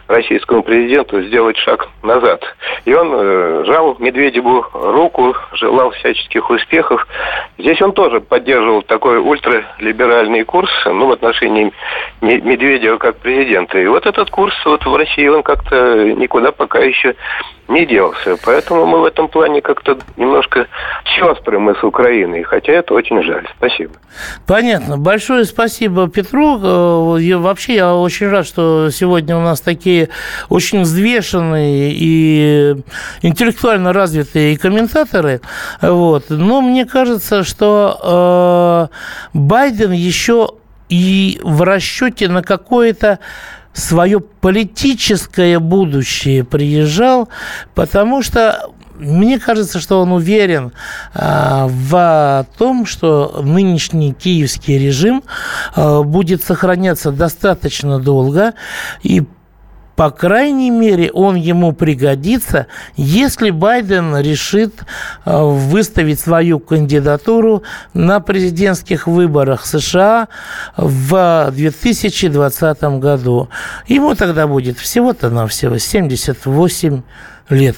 российскому 0.09 0.63
президенту 0.63 1.23
сделать 1.23 1.57
шаг 1.59 1.89
назад. 2.03 2.43
И 2.87 2.95
он 2.95 3.13
э, 3.13 3.65
жал 3.67 3.97
Медведеву 3.99 4.67
руку, 4.73 5.37
желал 5.53 5.91
всяческих 5.91 6.49
успехов. 6.51 7.07
Здесь 7.59 7.81
он 7.83 7.93
тоже 7.93 8.21
поддерживал 8.21 8.83
такой 8.83 9.19
ультралиберальный 9.19 10.45
курс 10.45 10.71
ну, 10.87 11.07
в 11.07 11.13
отношении 11.13 11.73
Медведева 12.21 12.97
как 12.97 13.19
президента. 13.19 13.79
И 13.79 13.87
вот 13.87 14.07
этот 14.07 14.31
курс 14.31 14.55
вот 14.65 14.85
в 14.85 14.97
России, 14.97 15.29
он 15.29 15.43
как-то 15.43 16.13
никуда 16.15 16.53
пока 16.53 16.81
еще 16.81 17.15
не 17.69 17.87
делся. 17.87 18.37
Поэтому 18.45 18.87
мы 18.87 19.01
в 19.01 19.05
этом 19.05 19.29
плане 19.29 19.61
как-то 19.61 19.99
немножко 20.17 20.67
сестры 21.17 21.59
мы 21.59 21.75
с 21.75 21.85
Украиной, 21.85 22.43
хотя 22.43 22.73
это 22.73 22.95
очень 22.95 23.23
жаль. 23.23 23.47
Спасибо. 23.57 23.93
Понятно. 24.47 24.97
Большое 24.97 25.45
спасибо 25.45 26.09
Петру. 26.09 27.17
И 27.19 27.31
э, 27.31 27.37
вообще 27.37 27.75
я 27.75 27.95
очень 27.95 28.29
рад, 28.29 28.47
что 28.47 28.91
сегодня 28.91 29.37
у 29.37 29.41
нас 29.41 29.61
такие 29.61 30.09
очень 30.49 30.83
взвешенные 30.83 31.93
и 31.95 32.77
интеллектуально 33.23 33.93
развитые 33.93 34.59
комментаторы. 34.59 35.41
Вот. 35.83 36.25
Но 36.31 36.61
мне 36.61 36.87
кажется, 36.87 37.45
что 37.45 38.89
э, 38.93 39.39
Байден 39.39 39.93
еще 39.93 40.51
и 40.89 41.39
в 41.43 41.63
расчете 41.63 42.29
на 42.29 42.43
какое-то 42.43 43.19
свое 43.79 44.21
политическое 44.21 45.59
будущее 45.59 46.45
приезжал, 46.45 47.29
потому 47.75 48.23
что 48.23 48.71
мне 48.99 49.39
кажется, 49.39 49.79
что 49.79 50.01
он 50.01 50.13
уверен 50.13 50.73
а, 51.15 51.69
в 51.69 52.47
том, 52.59 52.85
что 52.85 53.41
нынешний 53.45 54.13
киевский 54.13 54.77
режим 54.79 55.23
а, 55.75 56.03
будет 56.03 56.43
сохраняться 56.43 57.13
достаточно 57.13 58.01
долго, 58.01 58.55
и 59.03 59.23
по 59.99 60.13
крайней 60.13 60.71
мере, 60.71 61.11
он 61.11 61.35
ему 61.35 61.73
пригодится, 61.73 62.69
если 62.95 63.51
Байден 63.51 64.17
решит 64.17 64.73
э, 65.25 65.37
выставить 65.43 66.21
свою 66.21 66.61
кандидатуру 66.61 67.65
на 67.95 68.21
президентских 68.21 69.09
выборах 69.09 69.67
США 69.67 70.29
в 70.77 71.51
2020 71.51 72.83
году. 73.01 73.49
Ему 73.89 74.15
тогда 74.15 74.47
будет 74.47 74.79
всего-то 74.79 75.31
навсего 75.31 75.79
78 75.79 77.03
лет 77.49 77.77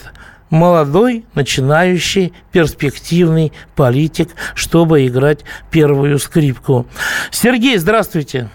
молодой, 0.51 1.25
начинающий, 1.35 2.35
перспективный 2.53 3.51
политик, 3.75 4.29
чтобы 4.55 5.07
играть 5.07 5.47
первую 5.71 6.19
скрипку. 6.19 6.85
Сергей, 7.31 7.79
здравствуйте. 7.79 8.51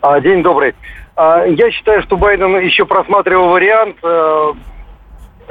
А, 0.00 0.20
день 0.20 0.42
добрый. 0.42 0.74
А, 1.16 1.44
я 1.46 1.70
считаю, 1.70 2.02
что 2.02 2.18
Байден 2.18 2.58
еще 2.58 2.84
просматривал 2.84 3.48
вариант 3.48 3.96
э, 4.02 4.52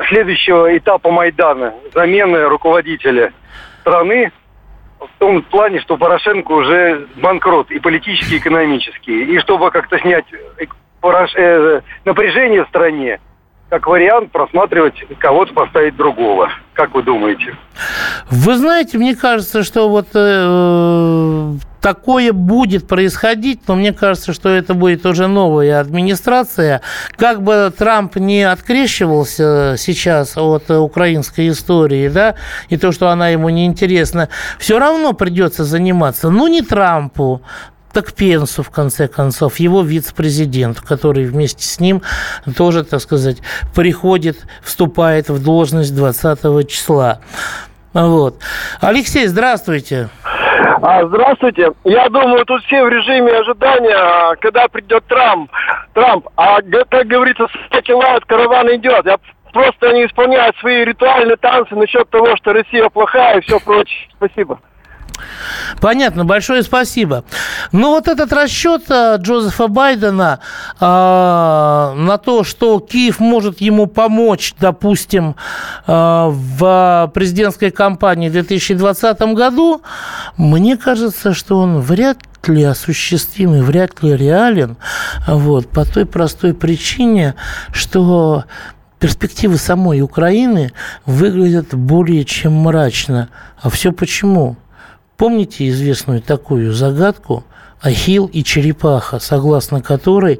следующего 0.07 0.77
этапа 0.77 1.09
Майдана, 1.09 1.73
замены 1.91 2.43
руководителя 2.43 3.33
страны 3.81 4.31
в 4.99 5.09
том 5.17 5.41
плане, 5.41 5.79
что 5.79 5.97
Порошенко 5.97 6.51
уже 6.51 7.07
банкрот 7.15 7.71
и 7.71 7.79
политический, 7.79 8.35
и 8.35 8.37
экономический. 8.37 9.23
И 9.23 9.39
чтобы 9.39 9.71
как-то 9.71 9.97
снять 9.99 10.25
э, 10.31 11.81
напряжение 12.05 12.63
в 12.63 12.67
стране, 12.69 13.19
как 13.69 13.87
вариант 13.87 14.31
просматривать 14.31 14.95
кого-то 15.19 15.53
поставить 15.53 15.95
другого. 15.95 16.49
Как 16.73 16.93
вы 16.93 17.03
думаете? 17.03 17.57
Вы 18.29 18.57
знаете, 18.57 18.97
мне 18.97 19.15
кажется, 19.15 19.63
что 19.63 19.89
вот 19.89 20.07
э, 20.13 21.53
такое 21.81 22.33
будет 22.33 22.87
происходить, 22.87 23.61
но 23.67 23.75
мне 23.75 23.93
кажется, 23.93 24.33
что 24.33 24.49
это 24.49 24.73
будет 24.73 25.05
уже 25.05 25.27
новая 25.27 25.79
администрация. 25.79 26.81
Как 27.15 27.41
бы 27.41 27.71
Трамп 27.75 28.17
не 28.17 28.43
открещивался 28.43 29.75
сейчас 29.77 30.37
от 30.37 30.69
украинской 30.69 31.49
истории, 31.49 32.07
да, 32.09 32.35
и 32.69 32.77
то, 32.77 32.91
что 32.91 33.09
она 33.09 33.29
ему 33.29 33.49
не 33.49 33.65
интересна, 33.65 34.29
все 34.59 34.79
равно 34.79 35.13
придется 35.13 35.63
заниматься. 35.63 36.29
Ну, 36.29 36.47
не 36.47 36.61
Трампу, 36.61 37.41
так 37.95 38.11
Пенсу, 38.11 38.61
в 38.61 38.69
конце 38.71 39.07
концов, 39.07 39.55
его 39.57 39.81
вице-президент, 39.81 40.81
который 40.81 41.23
вместе 41.23 41.63
с 41.63 41.79
ним 41.79 42.01
тоже, 42.57 42.83
так 42.83 42.99
сказать, 42.99 43.37
приходит, 43.73 44.35
вступает 44.61 45.29
в 45.29 45.41
должность 45.41 45.95
20 45.95 46.69
числа. 46.69 47.21
Вот. 47.93 48.35
Алексей, 48.81 49.27
здравствуйте. 49.27 50.09
А, 50.81 51.07
здравствуйте. 51.07 51.71
Я 51.85 52.09
думаю, 52.09 52.45
тут 52.45 52.61
все 52.65 52.83
в 52.83 52.89
режиме 52.89 53.31
ожидания, 53.31 53.95
а, 53.95 54.35
когда 54.35 54.67
придет 54.67 55.05
Трамп. 55.05 55.49
Трамп. 55.93 56.27
А 56.35 56.61
как 56.89 57.07
говорится, 57.07 57.47
собаки 57.71 57.91
лают, 57.91 58.25
караван 58.25 58.75
идет. 58.75 59.05
Я 59.05 59.17
просто 59.53 59.93
не 59.93 60.05
исполняют 60.05 60.57
свои 60.57 60.83
ритуальные 60.83 61.37
танцы 61.37 61.73
насчет 61.75 62.09
того, 62.09 62.35
что 62.35 62.51
Россия 62.51 62.89
плохая 62.89 63.37
и 63.37 63.41
все 63.41 63.57
прочее. 63.61 64.09
Спасибо. 64.17 64.59
Понятно, 65.79 66.25
большое 66.25 66.63
спасибо. 66.63 67.23
Ну, 67.71 67.91
вот 67.91 68.07
этот 68.07 68.31
расчет 68.33 68.83
э, 68.89 69.17
Джозефа 69.19 69.67
Байдена 69.67 70.39
э, 70.79 70.85
на 70.85 72.17
то, 72.17 72.43
что 72.43 72.79
Киев 72.79 73.19
может 73.19 73.61
ему 73.61 73.87
помочь, 73.87 74.53
допустим, 74.59 75.35
э, 75.85 75.91
в 75.91 77.11
президентской 77.13 77.71
кампании 77.71 78.29
в 78.29 78.33
2020 78.33 79.21
году, 79.33 79.81
мне 80.37 80.77
кажется, 80.77 81.33
что 81.33 81.59
он 81.59 81.79
вряд 81.79 82.17
ли 82.47 82.63
осуществим 82.63 83.55
и 83.55 83.61
вряд 83.61 84.03
ли 84.03 84.15
реален, 84.15 84.77
вот, 85.27 85.67
по 85.67 85.83
той 85.83 86.05
простой 86.05 86.53
причине, 86.53 87.35
что 87.71 88.45
перспективы 88.99 89.57
самой 89.57 90.01
Украины 90.01 90.71
выглядят 91.05 91.73
более 91.73 92.23
чем 92.23 92.53
мрачно. 92.53 93.29
А 93.61 93.69
все 93.69 93.91
почему? 93.91 94.57
Помните 95.17 95.67
известную 95.69 96.21
такую 96.21 96.73
загадку– 96.73 97.43
Ахилл 97.85 98.25
и 98.25 98.43
черепаха, 98.43 99.19
согласно 99.19 99.79
которой 99.79 100.39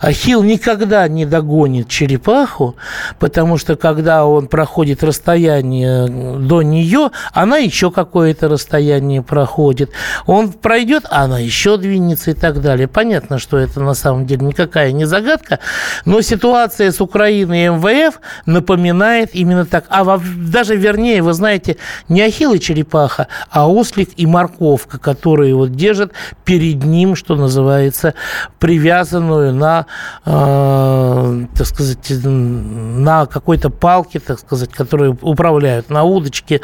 Ахилл 0.00 0.44
никогда 0.44 1.08
не 1.08 1.26
догонит 1.26 1.88
черепаху, 1.88 2.76
потому 3.18 3.58
что 3.58 3.74
когда 3.74 4.24
он 4.24 4.46
проходит 4.46 5.02
расстояние 5.02 6.06
до 6.38 6.62
нее, 6.62 7.10
она 7.32 7.56
еще 7.56 7.90
какое-то 7.90 8.48
расстояние 8.48 9.22
проходит. 9.22 9.90
Он 10.26 10.52
пройдет, 10.52 11.04
а 11.10 11.24
она 11.24 11.40
еще 11.40 11.76
двинется 11.78 12.30
и 12.30 12.34
так 12.34 12.60
далее. 12.60 12.86
Понятно, 12.86 13.40
что 13.40 13.58
это 13.58 13.80
на 13.80 13.94
самом 13.94 14.26
деле 14.26 14.46
никакая 14.46 14.92
не 14.92 15.04
загадка, 15.04 15.58
но 16.04 16.20
ситуация 16.20 16.92
с 16.92 17.00
Украиной 17.00 17.64
и 17.64 17.68
МВФ 17.70 18.20
напоминает 18.46 19.34
именно 19.34 19.66
так. 19.66 19.86
А 19.88 20.20
даже 20.36 20.76
вернее, 20.76 21.22
вы 21.22 21.32
знаете, 21.32 21.76
не 22.08 22.22
Ахилл 22.22 22.54
и 22.54 22.60
черепаха, 22.60 23.26
а 23.50 23.68
ослик 23.68 24.10
и 24.16 24.26
морковка, 24.26 24.98
которые 24.98 25.56
вот 25.56 25.72
держат 25.72 26.12
перед 26.44 26.83
ним, 26.84 27.16
что 27.16 27.36
называется, 27.36 28.14
привязанную 28.58 29.52
на, 29.52 29.86
э, 30.24 31.46
так 31.56 31.66
сказать, 31.66 32.12
на 32.24 33.26
какой-то 33.26 33.70
палке, 33.70 34.20
так 34.20 34.38
сказать, 34.38 34.72
которые 34.72 35.16
управляют 35.20 35.90
на 35.90 36.04
удочке, 36.04 36.60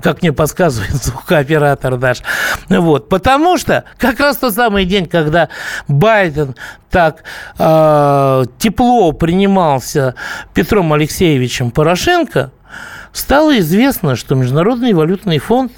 как 0.00 0.22
мне 0.22 0.32
подсказывает 0.32 0.94
звукооператор 1.04 1.98
наш. 1.98 2.22
Вот. 2.68 3.08
Потому 3.08 3.58
что 3.58 3.84
как 3.98 4.20
раз 4.20 4.38
тот 4.38 4.54
самый 4.54 4.84
день, 4.84 5.06
когда 5.06 5.48
Байден 5.88 6.54
так 6.90 7.24
э, 7.58 8.44
тепло 8.58 9.12
принимался 9.12 10.14
Петром 10.54 10.92
Алексеевичем 10.92 11.70
Порошенко, 11.70 12.52
стало 13.12 13.58
известно, 13.58 14.16
что 14.16 14.34
Международный 14.34 14.92
валютный 14.92 15.38
фонд 15.38 15.72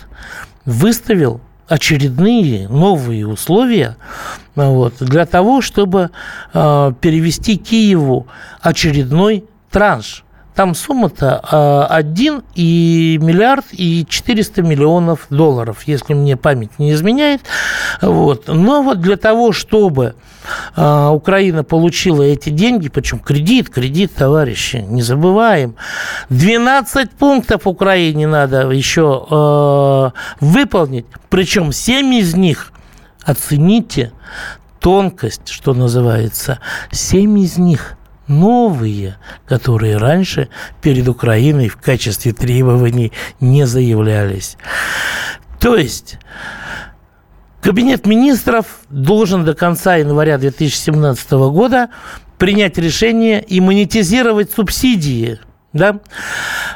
выставил 0.64 1.40
очередные 1.68 2.68
новые 2.68 3.26
условия 3.26 3.96
вот, 4.54 4.94
для 5.00 5.26
того, 5.26 5.60
чтобы 5.60 6.10
э, 6.52 6.92
перевести 7.00 7.56
Киеву 7.56 8.26
очередной 8.60 9.44
транш 9.70 10.24
там 10.56 10.74
сумма-то 10.74 11.86
1 11.90 12.42
и 12.54 13.18
миллиард 13.20 13.66
и 13.72 14.06
400 14.08 14.62
миллионов 14.62 15.26
долларов, 15.28 15.82
если 15.84 16.14
мне 16.14 16.36
память 16.38 16.78
не 16.78 16.92
изменяет. 16.92 17.42
Вот. 18.00 18.48
Но 18.48 18.82
вот 18.82 19.00
для 19.00 19.18
того, 19.18 19.52
чтобы 19.52 20.14
Украина 20.74 21.62
получила 21.62 22.22
эти 22.22 22.48
деньги, 22.48 22.88
причем 22.88 23.18
кредит, 23.18 23.68
кредит, 23.68 24.14
товарищи, 24.14 24.76
не 24.76 25.02
забываем, 25.02 25.76
12 26.30 27.10
пунктов 27.10 27.66
Украине 27.66 28.26
надо 28.26 28.70
еще 28.70 29.26
э, 29.30 30.10
выполнить, 30.40 31.06
причем 31.28 31.72
7 31.72 32.14
из 32.14 32.34
них, 32.34 32.72
оцените, 33.24 34.12
тонкость, 34.80 35.48
что 35.48 35.74
называется, 35.74 36.60
7 36.92 37.38
из 37.40 37.58
них 37.58 37.96
новые, 38.28 39.16
которые 39.46 39.96
раньше 39.96 40.48
перед 40.82 41.08
Украиной 41.08 41.68
в 41.68 41.76
качестве 41.76 42.32
требований 42.32 43.12
не 43.40 43.66
заявлялись. 43.66 44.56
То 45.60 45.76
есть 45.76 46.18
Кабинет 47.66 48.06
министров 48.06 48.66
должен 48.90 49.44
до 49.44 49.52
конца 49.52 49.96
января 49.96 50.38
2017 50.38 51.32
года 51.50 51.88
принять 52.38 52.78
решение 52.78 53.42
и 53.42 53.60
монетизировать 53.60 54.52
субсидии 54.52 55.40
да? 55.76 56.00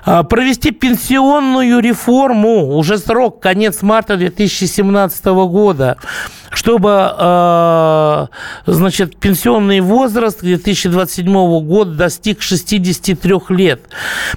А, 0.05 0.23
провести 0.23 0.71
пенсионную 0.71 1.81
реформу, 1.81 2.77
уже 2.77 2.99
срок, 2.99 3.41
конец 3.41 3.83
марта 3.83 4.17
2017 4.17 5.25
года, 5.27 5.97
чтобы, 6.61 7.15
э, 7.19 8.27
значит, 8.67 9.17
пенсионный 9.17 9.81
возраст 9.81 10.41
к 10.41 10.43
2027 10.43 11.61
году 11.63 11.95
достиг 11.95 12.43
63 12.43 13.49
лет. 13.49 13.81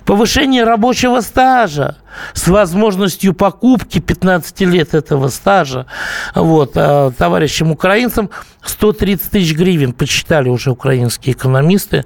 Повышение 0.05 0.63
рабочего 0.63 1.19
стажа 1.19 1.97
с 2.33 2.47
возможностью 2.47 3.33
покупки 3.33 3.99
15 3.99 4.62
лет 4.62 4.93
этого 4.93 5.27
стажа 5.27 5.86
вот, 6.33 6.71
э, 6.75 7.12
товарищам 7.17 7.71
украинцам 7.71 8.29
130 8.63 9.31
тысяч 9.31 9.55
гривен, 9.55 9.91
почитали 9.93 10.49
уже 10.49 10.71
украинские 10.71 11.36
экономисты, 11.36 12.05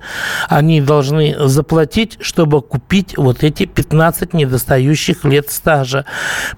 они 0.49 0.81
должны 0.81 1.35
заплатить, 1.47 2.17
чтобы 2.21 2.61
купить 2.61 3.15
вот 3.17 3.43
эти 3.43 3.65
15 3.65 4.33
недостающих 4.33 5.23
лет 5.23 5.51
стажа. 5.51 6.05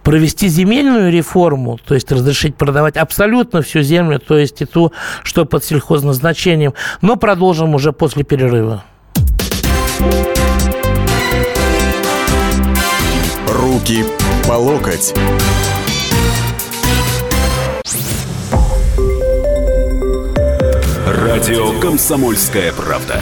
Провести 0.04 0.48
земельную 0.48 1.12
реформу, 1.12 1.80
то 1.86 1.96
есть 1.96 2.12
разрешить 2.12 2.56
продавать 2.56 2.96
абсолютно 2.96 3.49
всю 3.62 3.82
землю, 3.82 4.20
то 4.20 4.38
есть 4.38 4.62
и 4.62 4.66
ту, 4.66 4.92
что 5.24 5.46
под 5.46 5.64
сельхозназначением. 5.64 6.74
Но 7.02 7.16
продолжим 7.16 7.76
уже 7.76 7.92
после 7.92 8.24
перерыва. 8.24 8.84
Руки 13.48 14.06
по 14.48 14.54
локоть. 14.54 15.14
Радио 21.06 21.80
«Комсомольская 21.80 22.72
правда». 22.74 23.22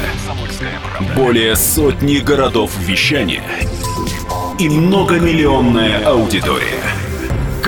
Более 1.15 1.55
сотни 1.55 2.17
городов 2.17 2.71
вещания 2.79 3.43
и 4.59 4.69
многомиллионная 4.69 6.05
аудитория. 6.05 6.96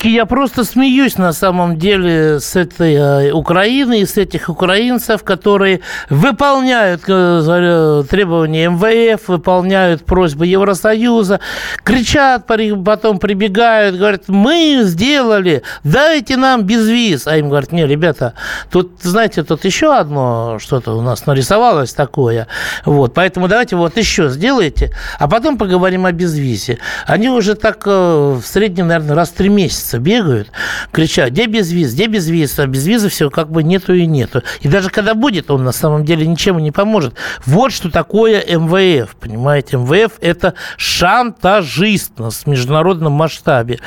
Все-таки 0.00 0.16
я 0.16 0.24
просто 0.24 0.64
смеюсь 0.64 1.18
на 1.18 1.34
самом 1.34 1.76
деле 1.76 2.40
с 2.40 2.56
этой 2.56 2.94
э, 2.94 3.32
Украины 3.32 4.00
и 4.00 4.06
с 4.06 4.16
этих 4.16 4.48
украинцев, 4.48 5.22
которые 5.24 5.80
выполняют 6.08 7.02
э, 7.06 8.04
требования 8.08 8.70
МВФ, 8.70 9.28
выполняют 9.28 10.06
просьбы 10.06 10.46
Евросоюза, 10.46 11.40
кричат, 11.84 12.46
потом 12.46 13.18
прибегают, 13.18 13.96
говорят, 13.96 14.22
мы 14.28 14.80
сделали, 14.84 15.64
дайте 15.84 16.38
нам 16.38 16.62
без 16.62 16.88
виз. 16.88 17.26
А 17.26 17.36
им 17.36 17.50
говорят, 17.50 17.70
не, 17.70 17.86
ребята, 17.86 18.32
тут, 18.70 18.92
знаете, 19.02 19.42
тут 19.42 19.66
еще 19.66 19.94
одно 19.94 20.56
что-то 20.60 20.96
у 20.96 21.02
нас 21.02 21.26
нарисовалось 21.26 21.92
такое. 21.92 22.46
Вот, 22.86 23.12
поэтому 23.12 23.48
давайте 23.48 23.76
вот 23.76 23.98
еще 23.98 24.30
сделайте, 24.30 24.94
а 25.18 25.28
потом 25.28 25.58
поговорим 25.58 26.06
о 26.06 26.12
безвизе. 26.12 26.78
Они 27.06 27.28
уже 27.28 27.54
так 27.54 27.82
э, 27.84 27.90
в 27.90 28.46
среднем, 28.46 28.86
наверное, 28.86 29.14
раз 29.14 29.28
в 29.28 29.34
три 29.34 29.50
месяца 29.50 29.89
месяца 29.90 29.98
бегают, 29.98 30.50
кричат, 30.92 31.30
где 31.30 31.46
без 31.46 31.72
виз, 31.72 31.94
где 31.94 32.06
без 32.06 32.28
виз, 32.28 32.58
а 32.58 32.66
без 32.66 32.86
визы 32.86 33.08
все 33.08 33.30
как 33.30 33.50
бы 33.50 33.62
нету 33.62 33.94
и 33.94 34.06
нету. 34.06 34.42
И 34.60 34.68
даже 34.68 34.90
когда 34.90 35.14
будет, 35.14 35.50
он 35.50 35.64
на 35.64 35.72
самом 35.72 36.04
деле 36.04 36.26
ничем 36.26 36.58
не 36.58 36.70
поможет. 36.70 37.14
Вот 37.46 37.72
что 37.72 37.90
такое 37.90 38.44
МВФ, 38.46 39.16
понимаете? 39.16 39.76
МВФ– 39.76 40.12
это 40.20 40.54
шантажист 40.76 42.18
на 42.18 42.30
международном 42.46 43.12
масштабе. 43.12 43.80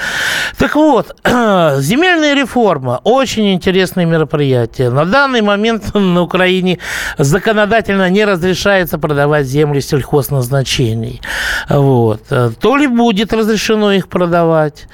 Так 0.57 0.75
вот, 0.75 1.15
земельная 1.25 2.35
реформа– 2.35 2.99
очень 3.03 3.53
интересное 3.53 4.05
мероприятие. 4.05 4.89
На 4.89 5.05
данный 5.05 5.41
момент 5.41 5.93
на 5.93 6.21
Украине 6.21 6.79
законодательно 7.17 8.09
не 8.09 8.25
разрешается 8.25 8.97
продавать 8.97 9.45
земли 9.45 9.81
сельхозназначений. 9.81 11.21
Вот. 11.69 12.23
То 12.59 12.77
ли 12.77 12.87
будет 12.87 13.33
разрешено 13.33 13.91
их 13.91 14.07
продавать, 14.07 14.87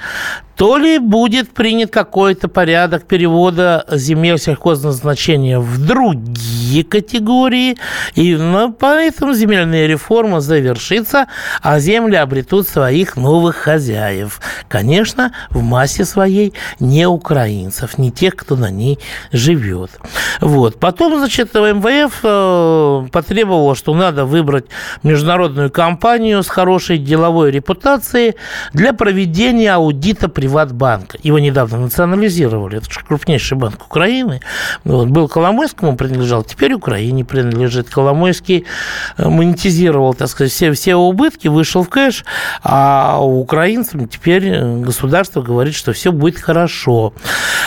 то 0.60 0.76
ли 0.76 0.98
будет 1.00 1.50
принят 1.50 1.90
какой-то 1.90 2.48
порядок 2.48 3.06
перевода 3.06 3.84
земель 3.90 4.38
сельхозназначения 4.38 5.58
в 5.58 5.84
другие 5.84 6.84
категории, 6.84 7.76
и 8.14 8.36
ну, 8.36 8.72
поэтому 8.72 9.32
земельная 9.32 9.86
реформа 9.86 10.40
завершится, 10.40 11.26
а 11.62 11.80
земли 11.80 12.16
обретут 12.16 12.68
своих 12.68 13.16
новых 13.16 13.56
хозяев. 13.56 14.40
Конечно, 14.68 15.32
в 15.50 15.62
массе 15.62 16.04
своей 16.04 16.54
не 16.78 17.06
украинцев, 17.08 17.98
не 17.98 18.12
тех, 18.12 18.36
кто 18.36 18.54
на 18.54 18.70
ней 18.70 18.98
живет. 19.32 19.90
Вот. 20.40 20.78
Потом, 20.78 21.18
значит, 21.18 21.54
МВФ 21.54 22.20
э, 22.22 23.08
потребовало, 23.10 23.74
что 23.74 23.94
надо 23.94 24.24
выбрать 24.24 24.66
международную 25.02 25.70
компанию 25.70 26.42
с 26.42 26.48
хорошей 26.48 26.98
деловой 26.98 27.50
репутацией 27.50 28.34
для 28.72 28.92
проведения 28.92 29.74
аудита 29.74 30.28
приватного 30.28 30.60
Приватбанк. 30.90 31.16
Его 31.22 31.38
недавно 31.38 31.78
национализировали. 31.78 32.78
Это 32.78 32.90
же 32.90 33.00
крупнейший 33.06 33.56
банк 33.56 33.84
Украины. 33.84 34.40
Вот, 34.84 35.08
был 35.08 35.28
Коломойскому 35.28 35.96
принадлежал, 35.96 36.42
теперь 36.42 36.72
Украине 36.72 37.24
принадлежит. 37.24 37.88
Коломойский 37.88 38.64
э, 39.16 39.28
монетизировал, 39.28 40.14
так 40.14 40.28
сказать, 40.28 40.52
все, 40.52 40.72
все 40.72 40.96
убытки, 40.96 41.48
вышел 41.48 41.82
в 41.82 41.88
кэш, 41.88 42.24
а 42.62 43.18
украинцам 43.20 44.08
теперь 44.08 44.48
э, 44.48 44.76
государство 44.78 45.42
говорит, 45.42 45.74
что 45.74 45.92
все 45.92 46.12
будет 46.12 46.38
хорошо. 46.38 47.12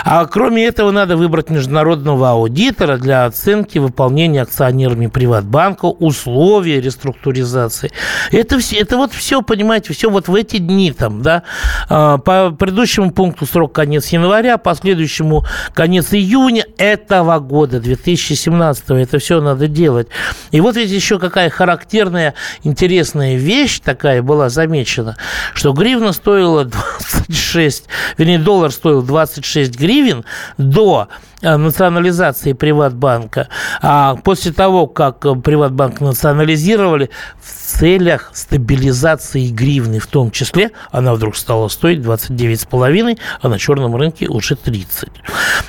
А 0.03 0.25
кроме 0.25 0.65
этого, 0.65 0.91
надо 0.91 1.17
выбрать 1.17 1.49
международного 1.49 2.31
аудитора 2.31 2.97
для 2.97 3.25
оценки 3.25 3.77
выполнения 3.77 4.41
акционерами 4.41 5.07
Приватбанка 5.07 5.85
условий 5.85 6.81
реструктуризации. 6.81 7.91
Это, 8.31 8.59
все, 8.59 8.77
это 8.77 8.97
вот 8.97 9.13
все, 9.13 9.41
понимаете, 9.41 9.93
все 9.93 10.09
вот 10.09 10.27
в 10.27 10.35
эти 10.35 10.57
дни 10.57 10.91
там, 10.91 11.21
да, 11.21 11.43
а, 11.89 12.17
по 12.17 12.51
предыдущему 12.51 13.12
пункту 13.13 13.45
срок 13.45 13.73
конец 13.73 14.07
января, 14.09 14.57
по 14.57 14.75
следующему 14.75 15.45
конец 15.73 16.13
июня 16.13 16.65
этого 16.77 17.39
года, 17.39 17.79
2017. 17.79 18.83
Это 18.89 19.19
все 19.19 19.41
надо 19.41 19.67
делать. 19.67 20.07
И 20.51 20.61
вот 20.61 20.75
ведь 20.75 20.91
еще 20.91 21.19
какая 21.19 21.49
характерная, 21.49 22.33
интересная 22.63 23.35
вещь 23.35 23.79
такая 23.79 24.21
была 24.21 24.49
замечена, 24.49 25.17
что 25.53 25.73
гривна 25.73 26.13
стоила 26.13 26.65
26, 26.65 27.85
вернее, 28.17 28.39
доллар 28.39 28.71
стоил 28.71 29.01
26 29.01 29.77
гривен 29.79 30.25
до 30.57 31.09
национализации 31.43 32.53
Приватбанка. 32.53 33.49
А 33.81 34.15
после 34.15 34.51
того, 34.51 34.87
как 34.87 35.19
Приватбанк 35.43 36.01
национализировали, 36.01 37.09
в 37.41 37.79
целях 37.79 38.31
стабилизации 38.33 39.49
гривны 39.49 39.99
в 39.99 40.07
том 40.07 40.31
числе, 40.31 40.71
она 40.91 41.13
вдруг 41.13 41.35
стала 41.35 41.67
стоить 41.67 41.99
29,5, 41.99 43.17
а 43.41 43.49
на 43.49 43.59
черном 43.59 43.95
рынке 43.95 44.27
уже 44.27 44.55
30. 44.55 45.09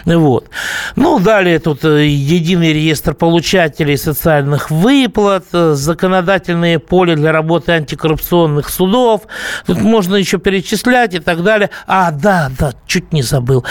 Вот. 0.04 0.48
Ну, 0.96 1.18
далее 1.18 1.58
тут 1.58 1.84
э, 1.84 2.06
единый 2.06 2.72
реестр 2.72 3.14
получателей 3.14 3.96
социальных 3.96 4.70
выплат, 4.70 5.44
э, 5.52 5.74
законодательное 5.74 6.78
поле 6.78 7.16
для 7.16 7.32
работы 7.32 7.72
антикоррупционных 7.72 8.68
судов. 8.68 9.22
Тут 9.66 9.80
можно 9.80 10.16
еще 10.16 10.38
перечислять 10.38 11.14
и 11.14 11.18
так 11.18 11.42
далее. 11.42 11.70
А, 11.87 12.10
да, 12.10 12.50
да, 12.58 12.72
чуть 12.87 13.12
не 13.12 13.22
забыл. 13.22 13.64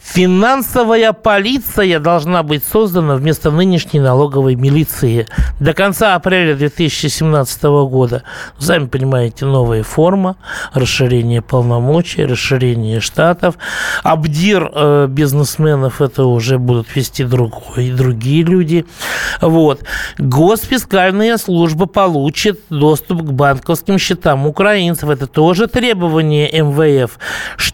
Финансовая 0.00 1.12
полиция 1.46 2.00
должна 2.00 2.42
быть 2.42 2.64
создана 2.64 3.14
вместо 3.14 3.52
нынешней 3.52 4.00
налоговой 4.00 4.56
милиции. 4.56 5.28
До 5.60 5.74
конца 5.74 6.16
апреля 6.16 6.56
2017 6.56 7.62
года. 7.88 8.24
Сами 8.58 8.86
понимаете, 8.86 9.46
новая 9.46 9.84
форма, 9.84 10.38
расширение 10.74 11.42
полномочий, 11.42 12.24
расширение 12.24 12.98
штатов. 12.98 13.54
Абдир 14.02 14.72
э, 14.74 15.06
бизнесменов 15.08 16.02
это 16.02 16.24
уже 16.24 16.58
будут 16.58 16.96
вести 16.96 17.22
другой, 17.22 17.92
другие 17.92 18.42
люди. 18.42 18.84
Вот. 19.40 19.84
Госпискальная 20.18 21.36
служба 21.36 21.86
получит 21.86 22.58
доступ 22.70 23.22
к 23.22 23.30
банковским 23.30 23.98
счетам 23.98 24.48
украинцев. 24.48 25.10
Это 25.10 25.28
тоже 25.28 25.68
требование 25.68 26.50
МВФ, 26.50 27.20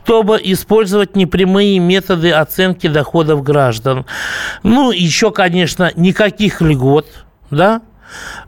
чтобы 0.05 0.41
использовать 0.43 1.17
непрямые 1.17 1.79
методы 1.79 2.33
оценки 2.33 2.87
доходов 2.87 3.43
граждан. 3.43 4.05
Ну, 4.63 4.91
еще, 4.91 5.31
конечно, 5.31 5.93
никаких 5.95 6.61
льгот, 6.61 7.07
да, 7.51 7.83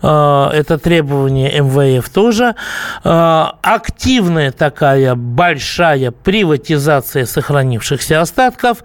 а, 0.03 0.51
это 0.53 0.79
требование 0.79 1.61
МВФ 1.61 2.09
тоже. 2.11 2.55
А, 3.03 3.57
активная 3.63 4.53
такая 4.53 5.15
большая 5.15 6.11
приватизация 6.11 7.25
сохранившихся 7.27 8.21
остатков 8.21 8.83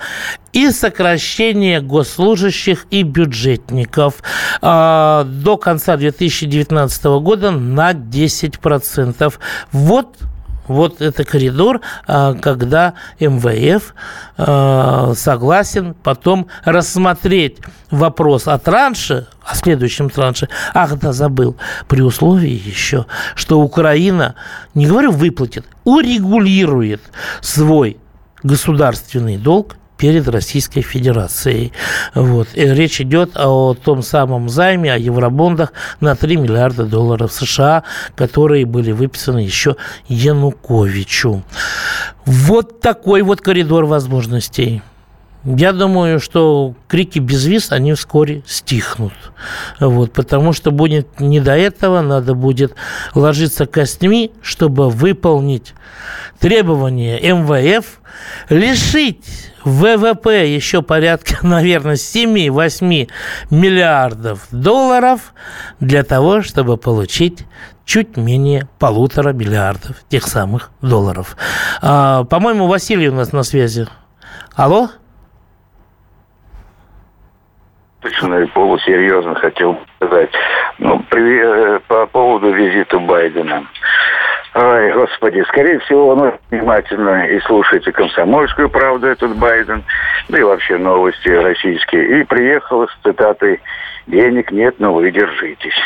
и 0.54 0.72
сокращение 0.72 1.82
госслужащих 1.82 2.86
и 2.92 3.04
бюджетников 3.04 4.24
а, 4.62 5.24
до 5.26 5.58
конца 5.58 5.98
2019 5.98 7.04
года 7.22 7.52
на 7.52 7.92
10%. 7.92 9.34
Вот 9.72 10.18
вот 10.70 11.02
это 11.02 11.26
коридор, 11.26 11.82
когда 12.06 12.94
МВФ 13.20 13.94
согласен 15.18 15.96
потом 16.02 16.48
рассмотреть 16.64 17.58
вопрос 17.92 18.48
о 18.48 18.58
транше, 18.58 19.28
о 19.44 19.56
следующем 19.56 20.10
транше. 20.10 20.48
Ах, 20.74 20.98
да, 21.00 21.12
забыл. 21.12 21.58
При 21.88 22.02
условии 22.02 22.52
еще, 22.52 23.06
что 23.36 23.60
Украина, 23.60 24.36
не 24.76 24.86
говорю 24.86 25.12
выплатит, 25.12 25.66
урегулирует 25.84 27.02
свой 27.42 27.98
государственный 28.44 29.38
долг 29.38 29.76
перед 30.00 30.30
Российской 30.30 30.82
Федерацией. 30.82 31.74
Вот. 32.16 32.48
И 32.56 32.62
речь 32.62 33.02
идет 33.02 33.32
о 33.36 33.76
том 33.76 34.02
самом 34.02 34.50
займе, 34.50 34.94
о 34.94 34.98
евробондах 34.98 35.74
на 36.00 36.16
3 36.16 36.38
миллиарда 36.38 36.86
долларов 36.86 37.34
США, 37.34 37.84
которые 38.16 38.66
были 38.66 38.94
выписаны 38.94 39.40
еще 39.40 39.76
Януковичу. 40.08 41.44
Вот 42.26 42.80
такой 42.80 43.22
вот 43.22 43.42
коридор 43.42 43.86
возможностей. 43.86 44.82
Я 45.44 45.74
думаю, 45.74 46.20
что 46.20 46.76
крики 46.88 47.20
без 47.20 47.46
виз, 47.46 47.72
они 47.72 47.94
вскоре 47.94 48.44
стихнут. 48.46 49.14
Вот, 49.80 50.14
потому 50.14 50.54
что 50.54 50.72
будет 50.72 51.20
не 51.20 51.40
до 51.40 51.56
этого, 51.58 52.02
надо 52.02 52.36
будет 52.36 52.76
ложиться 53.16 53.66
костьми, 53.66 54.32
чтобы 54.42 54.90
выполнить 54.90 55.74
требования 56.40 57.20
МВФ, 57.20 57.86
лишить 58.50 59.49
ВВП 59.64 60.48
еще 60.48 60.82
порядка, 60.82 61.38
наверное, 61.46 61.96
7-8 61.96 63.10
миллиардов 63.50 64.48
долларов 64.52 65.34
для 65.80 66.04
того, 66.04 66.42
чтобы 66.42 66.78
получить 66.78 67.46
чуть 67.86 68.18
менее 68.18 68.68
полутора 68.78 69.34
миллиардов 69.34 69.98
тех 70.10 70.24
самых 70.28 70.72
долларов. 70.82 71.36
А, 71.82 72.24
по-моему, 72.26 72.68
Василий 72.68 73.10
у 73.10 73.14
нас 73.14 73.32
на 73.34 73.44
связи. 73.44 73.88
Алло? 74.56 74.90
точно 78.20 78.36
и 78.36 78.46
полусерьезно 78.48 79.36
хотел 79.36 79.78
сказать. 79.96 80.30
Ну, 80.78 81.04
при, 81.10 81.76
э, 81.76 81.80
по 81.88 82.06
поводу 82.08 82.52
визита 82.52 83.00
Байдена. 83.00 83.68
Ой, 84.56 84.92
господи, 84.94 85.44
скорее 85.48 85.78
всего, 85.80 86.08
он 86.08 86.34
внимательно 86.50 87.28
и 87.28 87.40
слушайте 87.42 87.92
комсомольскую 87.92 88.70
правду 88.70 89.08
этот 89.08 89.36
Байден, 89.38 89.84
да 90.28 90.40
и 90.40 90.44
вообще 90.44 90.78
новости 90.78 91.30
российские. 91.30 92.22
И 92.22 92.24
приехал 92.24 92.88
с 92.88 92.98
цитатой 93.04 93.62
«Денег 94.08 94.52
нет, 94.52 94.76
но 94.80 94.94
вы 94.94 95.12
держитесь». 95.12 95.78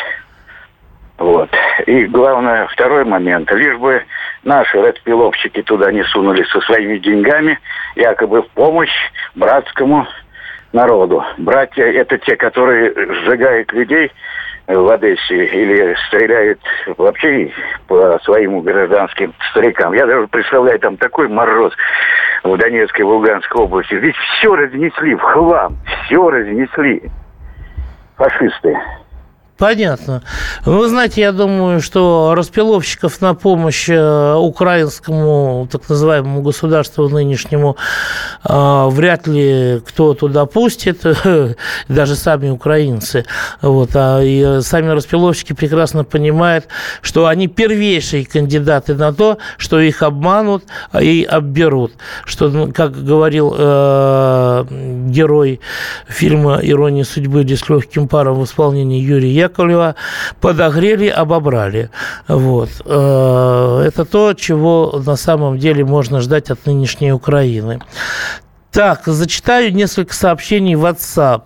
Вот. 1.18 1.50
И 1.86 2.06
главное, 2.06 2.68
второй 2.68 3.04
момент. 3.04 3.52
Лишь 3.52 3.78
бы 3.78 4.04
наши 4.44 4.78
редпиловщики 4.78 5.62
туда 5.62 5.92
не 5.92 6.04
сунулись 6.06 6.50
со 6.50 6.62
своими 6.62 6.98
деньгами, 6.98 7.60
якобы 7.96 8.44
в 8.44 8.50
помощь 8.50 8.94
братскому 9.36 10.08
народу. 10.72 11.24
Братья– 11.38 11.84
это 11.86 12.18
те, 12.18 12.36
которые 12.36 12.94
сжигают 12.96 13.72
людей 13.74 14.12
в 14.68 14.90
Одессе 14.90 15.46
или 15.46 15.96
стреляют 16.08 16.60
вообще 16.98 17.52
по 17.88 18.18
своим 18.24 18.62
гражданским 18.62 19.34
старикам. 19.52 19.94
Я 19.94 20.06
даже 20.06 20.28
представляю, 20.28 20.80
там 20.80 20.98
такой 20.98 21.28
мороз 21.28 21.74
в 22.44 22.58
Донецкой, 22.58 23.06
в 23.06 23.10
Луганской 23.10 23.62
области. 23.62 23.94
Ведь 23.96 24.16
все 24.16 24.56
разнесли 24.56 25.16
в 25.16 25.22
хлам, 25.22 25.78
все 26.06 26.30
разнесли 26.30 27.04
фашисты. 28.16 28.78
Понятно. 29.58 30.24
Вы 30.66 30.90
знаете, 30.90 31.22
я 31.22 31.32
думаю, 31.32 31.80
что 31.80 32.34
распиловщиков 32.36 33.22
на 33.22 33.36
помощь 33.36 33.88
э, 33.88 34.34
украинскому 34.34 35.68
так 35.72 35.88
называемому 35.88 36.42
государству 36.42 37.08
нынешнему 37.08 37.78
э, 38.44 38.88
вряд 38.90 39.28
ли 39.28 39.80
кто 39.88 40.16
туда 40.16 40.48
пустит, 40.48 41.04
даже 41.88 42.16
сами 42.16 42.50
украинцы. 42.50 43.26
Вот. 43.62 43.92
А 43.94 44.22
и 44.24 44.62
сами 44.62 44.90
распиловщики 44.90 45.54
прекрасно 45.54 46.04
понимают, 46.04 46.68
что 47.02 47.28
они 47.28 47.48
первейшие 47.48 48.26
кандидаты 48.26 48.96
на 48.96 49.14
то, 49.14 49.38
что 49.58 49.80
их 49.80 50.02
обманут 50.02 50.64
и 51.00 51.28
обберут. 51.30 51.94
Что, 52.26 52.50
ну, 52.50 52.74
как 52.74 53.06
говорил 53.06 53.54
э, 53.56 54.66
герой 55.10 55.60
фильма 56.08 56.60
«Ирония 56.64 57.04
судьбы» 57.04 57.44
с 57.44 57.70
легким 57.70 58.08
паром 58.08 58.40
в 58.40 58.46
исполнении 58.46 59.00
Юрия 59.00 59.43
Яковлева, 59.44 59.96
подогрели, 60.40 61.08
обобрали. 61.08 61.90
Вот. 62.28 62.70
Э, 62.86 63.84
это 63.86 64.06
то, 64.06 64.34
чего 64.34 65.02
на 65.06 65.16
самом 65.16 65.58
деле 65.58 65.86
можно 65.86 66.22
ждать 66.22 66.50
от 66.52 66.66
нынешней 66.66 67.12
Украины. 67.14 67.80
Так, 68.72 69.04
зачитаю 69.06 69.72
несколько 69.72 70.16
сообщений 70.16 70.74
в 70.74 70.84
WhatsApp. 70.84 71.44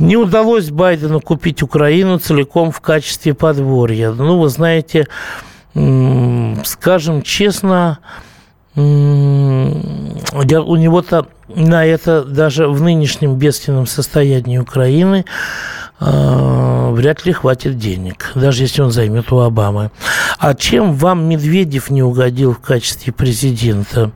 Не 0.00 0.16
удалось 0.16 0.70
Байдену 0.70 1.20
купить 1.20 1.62
Украину 1.62 2.18
целиком 2.18 2.72
в 2.72 2.80
качестве 2.80 3.34
подворья. 3.34 4.10
Ну, 4.10 4.40
вы 4.40 4.48
знаете, 4.48 5.06
скажем 5.72 7.22
честно, 7.22 7.98
у 8.74 8.80
него-то 10.76 11.28
на 11.48 11.84
это 11.86 12.24
даже 12.24 12.66
в 12.66 12.82
нынешнем 12.82 13.36
бедственном 13.36 13.86
состоянии 13.86 14.58
Украины 14.58 15.24
вряд 16.00 17.26
ли 17.26 17.32
хватит 17.32 17.78
денег, 17.78 18.32
даже 18.34 18.62
если 18.62 18.82
он 18.82 18.90
займет 18.90 19.30
у 19.32 19.40
Обамы. 19.40 19.90
А 20.38 20.54
чем 20.54 20.94
вам 20.94 21.28
Медведев 21.28 21.90
не 21.90 22.02
угодил 22.02 22.54
в 22.54 22.60
качестве 22.60 23.12
президента? 23.12 24.12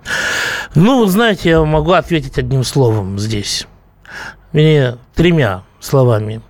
Ну, 0.75 1.05
знаете, 1.07 1.51
я 1.51 1.64
могу 1.64 1.92
ответить 1.92 2.38
одним 2.38 2.64
словом 2.64 3.18
здесь. 3.18 3.66
Вернее, 4.53 4.99
тремя 5.14 5.62
словами. 5.81 6.40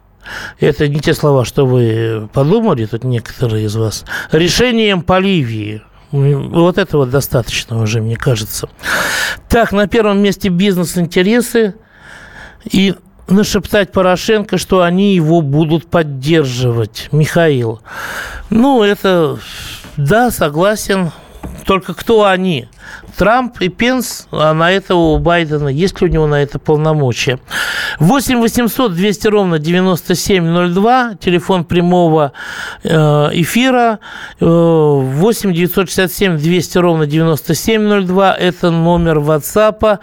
Это 0.59 0.88
не 0.88 1.01
те 1.01 1.12
слова, 1.14 1.44
что 1.44 1.66
вы 1.66 2.29
подумали, 2.33 2.87
тут 2.87 3.05
некоторые 3.05 3.66
из 3.66 3.77
вас. 3.77 4.05
Решением 4.33 5.03
по 5.03 5.18
Ливии– 5.18 5.83
вот 6.14 6.79
этого 6.79 7.07
достаточно 7.07 7.83
уже, 7.83 8.01
мне 8.01 8.16
кажется. 8.16 8.68
Так, 9.49 9.73
на 9.73 9.88
первом 9.88 10.23
месте 10.23 10.49
бизнес-интересы 10.49 11.75
и 12.70 12.94
нашептать 13.28 13.92
Порошенко, 13.92 14.58
что 14.58 14.82
они 14.82 15.14
его 15.14 15.40
будут 15.40 15.87
поддерживать. 15.87 17.08
Михаил. 17.12 17.80
Ну, 18.50 18.82
это, 18.82 19.38
да, 19.96 20.30
согласен, 20.30 21.12
только 21.64 21.94
кто 21.94 22.24
они? 22.24 22.68
Трамп 23.16 23.60
и 23.60 23.68
Пенс, 23.68 24.26
а 24.30 24.52
на 24.52 24.70
это 24.72 24.94
у 24.94 25.18
Байдена, 25.18 25.68
есть 25.68 26.00
ли 26.00 26.08
у 26.08 26.10
него 26.10 26.26
на 26.26 26.42
это 26.42 26.58
полномочия? 26.58 27.38
8 27.98 28.40
800 28.40 28.94
200 28.94 29.28
ровно 29.28 29.59
9702, 29.59 31.14
телефон 31.20 31.64
прямого 31.64 32.33
э, 32.83 32.90
эфира, 33.33 33.98
8 34.40 35.52
967 35.52 36.38
200 36.38 36.78
ровно 36.78 37.07
9702, 37.07 38.35
это 38.35 38.70
номер 38.70 39.18
WhatsApp. 39.18 39.98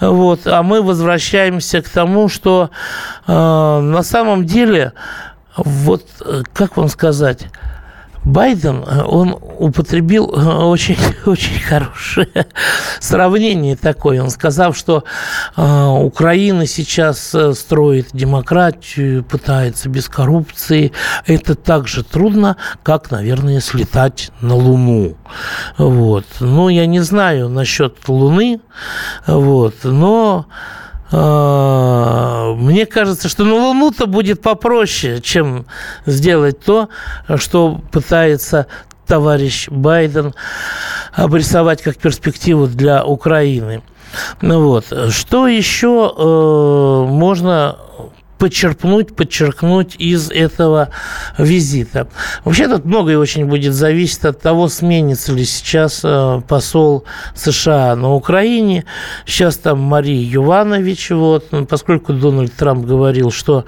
Вот, 0.00 0.46
а 0.46 0.62
мы 0.62 0.82
возвращаемся 0.82 1.82
к 1.82 1.88
тому, 1.88 2.28
что 2.28 2.70
э, 3.26 3.32
на 3.32 4.02
самом 4.02 4.46
деле, 4.46 4.92
вот 5.56 6.06
как 6.52 6.76
вам 6.76 6.88
сказать, 6.88 7.46
Байден, 8.24 8.84
э, 8.86 9.02
он 9.02 9.36
употребил 9.58 10.32
э, 10.32 10.64
очень, 10.64 10.96
очень 11.26 11.60
хорошее 11.60 12.46
сравнение 13.00 13.76
такое. 13.76 14.22
Он 14.22 14.30
сказал, 14.30 14.74
что 14.74 15.04
э, 15.56 15.86
Украина 15.86 16.66
сейчас 16.66 17.34
строит 17.54 18.08
демократию, 18.12 19.24
пытается 19.24 19.88
без 19.88 20.08
коррупции. 20.08 20.92
Это 21.26 21.54
так 21.54 21.88
же 21.88 22.04
трудно, 22.04 22.56
как, 22.82 23.10
наверное, 23.10 23.60
слетать 23.60 24.30
на 24.40 24.54
Луну. 24.54 25.16
Вот. 25.78 26.26
Ну, 26.40 26.68
я 26.68 26.86
не 26.86 27.00
знаю 27.00 27.48
насчет 27.48 28.08
Луны, 28.08 28.60
вот, 29.26 29.74
но 29.82 30.46
мне 31.12 32.86
кажется, 32.86 33.28
что 33.28 33.44
на 33.44 33.54
Луну-то 33.54 34.06
будет 34.06 34.40
попроще, 34.40 35.20
чем 35.20 35.66
сделать 36.06 36.60
то, 36.60 36.88
что 37.36 37.80
пытается 37.90 38.66
товарищ 39.06 39.68
Байден 39.68 40.34
обрисовать 41.12 41.82
как 41.82 41.98
перспективу 41.98 42.66
для 42.66 43.04
Украины. 43.04 43.82
Ну 44.40 44.62
вот. 44.62 44.86
Что 45.10 45.46
еще 45.46 46.12
э, 46.16 47.06
можно 47.10 47.76
подчеркнуть, 48.42 49.14
подчеркнуть 49.14 49.94
из 50.00 50.28
этого 50.28 50.88
визита. 51.38 52.08
Вообще 52.44 52.66
тут 52.66 52.84
многое 52.84 53.16
очень 53.16 53.46
будет 53.46 53.72
зависеть 53.72 54.24
от 54.24 54.40
того, 54.40 54.66
сменится 54.66 55.32
ли 55.32 55.44
сейчас 55.44 56.00
э, 56.02 56.40
посол 56.48 57.04
США 57.36 57.94
на 57.94 58.12
Украине. 58.14 58.84
Сейчас 59.26 59.58
там 59.58 59.78
Мария 59.78 60.20
Юванович, 60.20 61.10
вот, 61.10 61.50
поскольку 61.68 62.14
Дональд 62.14 62.52
Трамп 62.52 62.84
говорил, 62.84 63.30
что 63.30 63.64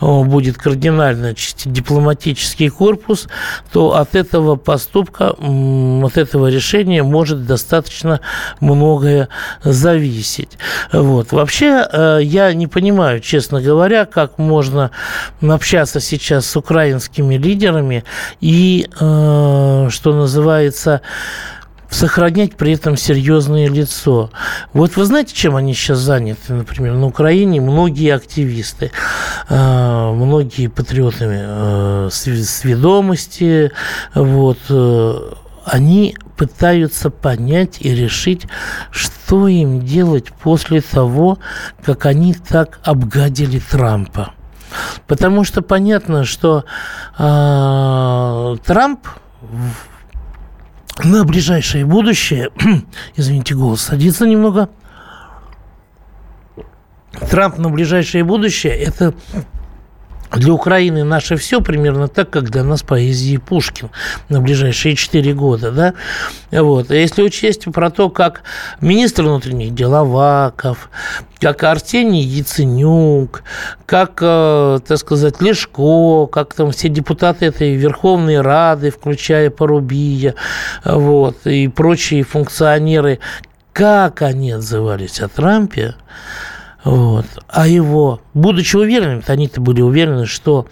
э, 0.00 0.22
будет 0.22 0.56
кардинально 0.56 1.28
очистить 1.28 1.70
дипломатический 1.70 2.70
корпус, 2.70 3.28
то 3.74 3.94
от 3.94 4.14
этого 4.14 4.56
поступка, 4.56 5.32
от 5.32 6.16
этого 6.16 6.46
решения 6.46 7.02
может 7.02 7.44
достаточно 7.44 8.20
многое 8.60 9.28
зависеть. 9.62 10.56
Вот. 10.94 11.32
Вообще, 11.32 11.86
э, 11.92 12.20
я 12.22 12.54
не 12.54 12.66
понимаю, 12.68 13.20
честно 13.20 13.60
говоря, 13.60 14.06
как 14.14 14.38
можно 14.38 14.92
общаться 15.42 15.98
сейчас 16.00 16.46
с 16.46 16.56
украинскими 16.56 17.34
лидерами 17.34 18.04
и, 18.40 18.86
э, 18.88 19.88
что 19.90 20.14
называется, 20.14 21.00
сохранять 21.90 22.56
при 22.56 22.72
этом 22.72 22.96
серьезное 22.96 23.68
лицо. 23.68 24.30
Вот 24.72 24.96
вы 24.96 25.04
знаете, 25.04 25.34
чем 25.34 25.56
они 25.56 25.74
сейчас 25.74 25.98
заняты, 25.98 26.52
например, 26.52 26.94
на 26.94 27.06
Украине 27.06 27.60
многие 27.60 28.14
активисты, 28.14 28.92
э, 29.48 30.12
многие 30.14 30.68
патриоты 30.68 31.26
э, 31.28 32.08
сведомости, 32.10 33.72
вот, 34.14 34.58
они 35.64 36.16
пытаются 36.36 37.10
понять 37.10 37.78
и 37.80 37.94
решить, 37.94 38.46
что 38.90 39.48
им 39.48 39.80
делать 39.84 40.32
после 40.32 40.80
того, 40.80 41.38
как 41.84 42.06
они 42.06 42.34
так 42.34 42.80
обгадили 42.84 43.58
Трампа. 43.58 44.32
Потому 45.06 45.44
что 45.44 45.62
понятно, 45.62 46.24
что 46.24 46.64
э, 47.18 48.56
Трамп 48.64 49.06
на 51.02 51.24
ближайшее 51.24 51.84
будущее, 51.84 52.50
извините, 53.16 53.54
голос 53.54 53.82
садится 53.82 54.26
немного, 54.26 54.68
Трамп 57.30 57.58
на 57.58 57.68
ближайшее 57.70 58.24
будущее– 58.24 58.72
это 58.74 59.14
для 60.36 60.52
Украины 60.52 61.04
наше 61.04 61.36
все 61.36 61.60
примерно 61.60 62.08
так, 62.08 62.30
как 62.30 62.50
для 62.50 62.64
нас 62.64 62.82
поэзии 62.82 63.36
Пушкин 63.36 63.90
на 64.28 64.40
ближайшие 64.40 64.96
четыре 64.96 65.34
года. 65.34 65.70
Да? 65.70 65.94
Вот. 66.50 66.90
А 66.90 66.94
если 66.94 67.22
учесть 67.22 67.64
про 67.72 67.90
то, 67.90 68.10
как 68.10 68.42
министр 68.80 69.24
внутренних 69.24 69.74
дел 69.74 69.94
Аваков, 69.94 70.90
как 71.40 71.62
Арсений 71.62 72.22
Яценюк, 72.22 73.42
как, 73.86 74.18
э, 74.20 74.80
так 74.86 74.98
сказать, 74.98 75.40
Лешко, 75.40 76.26
как 76.26 76.54
там 76.54 76.70
все 76.70 76.88
депутаты 76.88 77.46
этой 77.46 77.74
Верховной 77.74 78.40
Рады, 78.40 78.90
включая 78.90 79.50
Порубия, 79.50 80.34
вот, 80.84 81.46
и 81.46 81.68
прочие 81.68 82.22
функционеры, 82.22 83.18
как 83.72 84.22
они 84.22 84.52
отзывались 84.52 85.20
о 85.20 85.28
Трампе, 85.28 85.96
вот. 86.84 87.26
А 87.48 87.66
его, 87.66 88.20
будучи 88.34 88.76
уверенными, 88.76 89.22
они-то 89.26 89.60
были 89.60 89.80
уверены, 89.80 90.26
что 90.26 90.66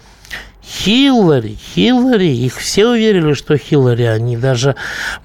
Хиллари, 0.65 1.57
Хиллари, 1.75 2.29
их 2.29 2.55
все 2.55 2.87
уверили, 2.87 3.33
что 3.33 3.57
Хиллари, 3.57 4.03
они 4.03 4.37
даже 4.37 4.75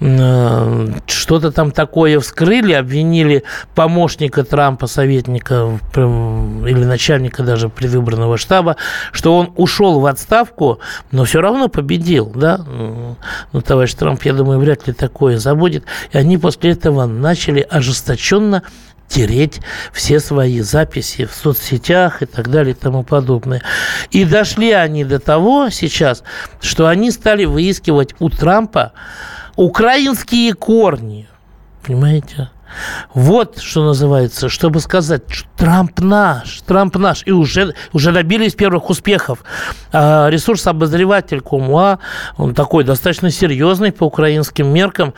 э, 0.01 0.87
что-то 1.05 1.51
там 1.53 1.71
такое 1.71 2.19
вскрыли, 2.19 2.73
обвинили 2.73 3.43
помощника 3.73 4.43
Трампа, 4.43 4.87
советника 4.87 5.79
или 5.95 6.83
начальника 6.83 7.43
даже 7.43 7.69
предвыборного 7.69 8.37
штаба, 8.37 8.75
что 9.13 9.37
он 9.37 9.53
ушел 9.55 10.01
в 10.01 10.07
отставку, 10.07 10.79
но 11.11 11.23
все 11.23 11.39
равно 11.39 11.69
победил, 11.69 12.25
да, 12.35 12.59
ну, 13.53 13.61
товарищ 13.61 13.93
Трамп, 13.93 14.21
я 14.23 14.33
думаю, 14.33 14.59
вряд 14.59 14.87
ли 14.87 14.93
такое 14.93 15.37
забудет, 15.37 15.85
и 16.11 16.17
они 16.17 16.37
после 16.37 16.71
этого 16.71 17.05
начали 17.05 17.65
ожесточенно 17.69 18.63
тереть 19.09 19.59
все 19.91 20.19
свои 20.19 20.61
записи 20.61 21.25
в 21.25 21.33
соцсетях 21.33 22.21
и 22.21 22.25
так 22.25 22.49
далее 22.49 22.73
и 22.73 22.77
тому 22.77 23.03
подобное. 23.03 23.61
И 24.11 24.23
дошли 24.23 24.71
они 24.71 25.03
до 25.03 25.19
того 25.19 25.69
сейчас, 25.69 26.23
что 26.61 26.87
они 26.87 27.11
стали 27.11 27.45
выискивать 27.45 28.15
у 28.19 28.29
Трампа 28.29 28.93
украинские 29.55 30.53
корни. 30.53 31.27
Понимаете? 31.83 32.49
Вот 33.13 33.59
что 33.59 33.83
называется, 33.85 34.49
чтобы 34.49 34.79
сказать, 34.79 35.23
Трамп 35.57 35.99
наш, 35.99 36.61
Трамп 36.61 36.95
наш. 36.97 37.23
И 37.25 37.31
уже, 37.31 37.75
уже 37.93 38.11
добились 38.11 38.55
первых 38.55 38.89
успехов. 38.89 39.39
А 39.91 40.29
ресурс-обозреватель 40.29 41.41
Комуа, 41.41 41.99
он 42.37 42.53
такой 42.53 42.83
достаточно 42.83 43.31
серьезный 43.31 43.91
по 43.91 44.05
украинским 44.05 44.67
меркам, 44.67 45.13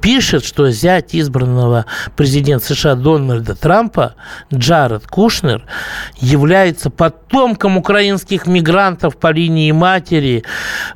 пишет, 0.00 0.44
что 0.44 0.70
зять 0.70 1.14
избранного 1.14 1.86
президента 2.16 2.66
США 2.66 2.94
Дональда 2.94 3.54
Трампа, 3.54 4.14
Джаред 4.52 5.06
Кушнер, 5.06 5.66
является 6.18 6.90
потомком 6.90 7.76
украинских 7.76 8.46
мигрантов 8.46 9.16
по 9.16 9.30
линии 9.30 9.72
матери, 9.72 10.44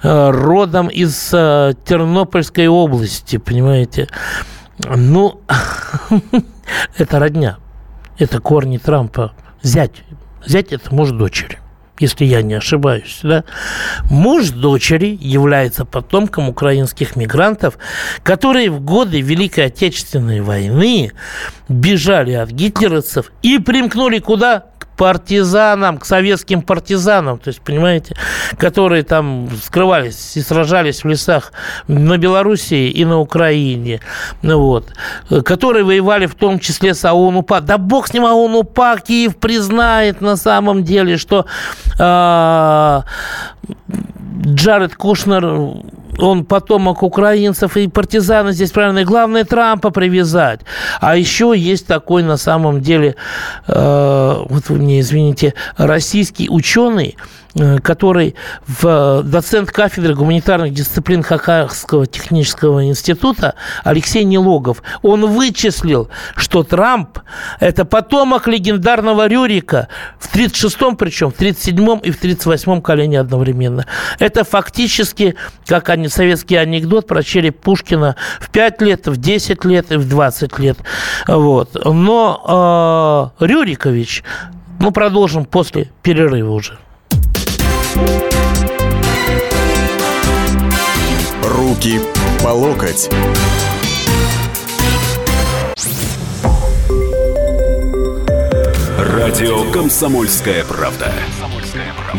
э, 0.02 0.30
родом 0.30 0.88
из 0.88 1.30
э, 1.32 1.74
Тернопольской 1.84 2.68
области, 2.68 3.36
понимаете? 3.36 4.08
Ну, 4.84 5.40
это 6.98 7.18
родня. 7.18 7.58
Это 8.18 8.40
корни 8.40 8.78
Трампа. 8.78 9.32
Зять. 9.62 10.04
Зять– 10.46 10.68
это 10.72 10.94
муж 10.94 11.10
дочери 11.10 11.58
если 12.00 12.24
я 12.24 12.42
не 12.42 12.54
ошибаюсь, 12.54 13.20
да, 13.22 13.44
муж 14.10 14.50
дочери 14.50 15.18
является 15.20 15.84
потомком 15.84 16.48
украинских 16.48 17.16
мигрантов, 17.16 17.78
которые 18.22 18.70
в 18.70 18.80
годы 18.80 19.20
Великой 19.20 19.66
Отечественной 19.66 20.40
войны 20.40 21.12
бежали 21.68 22.32
от 22.32 22.50
гитлеровцев 22.50 23.32
и 23.42 23.58
примкнули 23.58 24.18
куда? 24.18 24.66
Партизанам, 24.98 25.98
к 25.98 26.04
советским 26.04 26.60
партизанам, 26.60 27.38
то 27.38 27.48
есть, 27.48 27.60
понимаете, 27.60 28.16
которые 28.58 29.04
там 29.04 29.48
скрывались 29.62 30.36
и 30.36 30.42
сражались 30.42 31.04
в 31.04 31.08
лесах 31.08 31.52
на 31.86 32.18
Белоруссии 32.18 32.90
и 32.90 33.04
на 33.04 33.20
Украине, 33.20 34.00
ну 34.42 34.60
вот, 34.60 34.92
которые 35.44 35.84
воевали 35.84 36.26
в 36.26 36.34
том 36.34 36.58
числе 36.58 36.94
с 36.94 37.04
АОН-УПА. 37.04 37.60
Да 37.60 37.78
бог 37.78 38.08
с 38.08 38.12
ним 38.12 38.26
АОН-УПА, 38.26 38.98
Киев 39.06 39.36
признает 39.36 40.20
на 40.20 40.36
самом 40.36 40.82
деле, 40.82 41.16
что 41.16 41.46
э, 41.98 43.00
Джаред 44.46 44.94
Кушнер 44.94 45.82
он 46.18 46.44
потомок 46.44 47.02
украинцев 47.02 47.76
и 47.76 47.88
партизаны 47.88 48.52
здесь 48.52 48.72
правильно. 48.72 49.00
И 49.00 49.04
главное 49.04 49.44
Трампа 49.44 49.90
привязать. 49.90 50.60
А 51.00 51.16
еще 51.16 51.54
есть 51.56 51.86
такой 51.86 52.22
на 52.22 52.36
самом 52.36 52.80
деле, 52.80 53.14
э, 53.66 54.44
вот 54.48 54.68
вы 54.68 54.76
мне 54.76 55.00
извините, 55.00 55.54
российский 55.76 56.48
ученый, 56.50 57.16
который 57.82 58.34
в 58.66 59.22
доцент 59.22 59.70
кафедры 59.70 60.14
гуманитарных 60.14 60.72
дисциплин 60.72 61.22
Хакасского 61.22 62.06
технического 62.06 62.84
института 62.84 63.54
Алексей 63.84 64.24
Нелогов, 64.24 64.82
он 65.02 65.26
вычислил, 65.26 66.08
что 66.36 66.62
Трамп– 66.62 67.18
это 67.60 67.84
потомок 67.84 68.46
легендарного 68.46 69.26
Рюрика 69.26 69.88
в 70.18 70.34
36-м, 70.34 70.96
причем 70.96 71.30
в 71.30 71.40
37-м 71.40 71.98
и 72.00 72.10
в 72.10 72.22
38-м 72.22 72.82
колене 72.82 73.20
одновременно. 73.20 73.86
Это 74.18 74.44
фактически, 74.44 75.34
как 75.66 75.88
они, 75.88 76.08
советский 76.08 76.56
анекдот 76.56 77.06
про 77.06 77.22
череп 77.22 77.60
Пушкина 77.60 78.16
в 78.40 78.50
5 78.50 78.82
лет, 78.82 79.06
в 79.06 79.16
10 79.16 79.64
лет 79.64 79.92
и 79.92 79.96
в 79.96 80.08
20 80.08 80.58
лет. 80.58 80.78
Вот. 81.26 81.76
Но 81.84 83.32
э, 83.38 83.44
Рюрикович, 83.44 84.22
мы 84.78 84.92
продолжим 84.92 85.44
после 85.44 85.90
перерыва 86.02 86.52
уже. 86.52 86.78
Руки 91.42 92.00
по 92.42 92.48
локоть. 92.48 93.08
Радио 98.98 99.70
«Комсомольская 99.70 100.64
правда». 100.64 101.12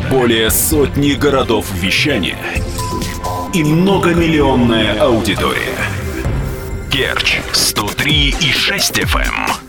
Более 0.09 0.49
сотни 0.49 1.13
городов 1.13 1.65
вещания 1.73 2.37
и 3.53 3.63
многомиллионная 3.63 4.99
аудитория. 4.99 5.77
Керчь 6.91 7.39
103 7.51 8.35
и 8.39 8.51
6 8.51 8.99
FM. 8.99 9.68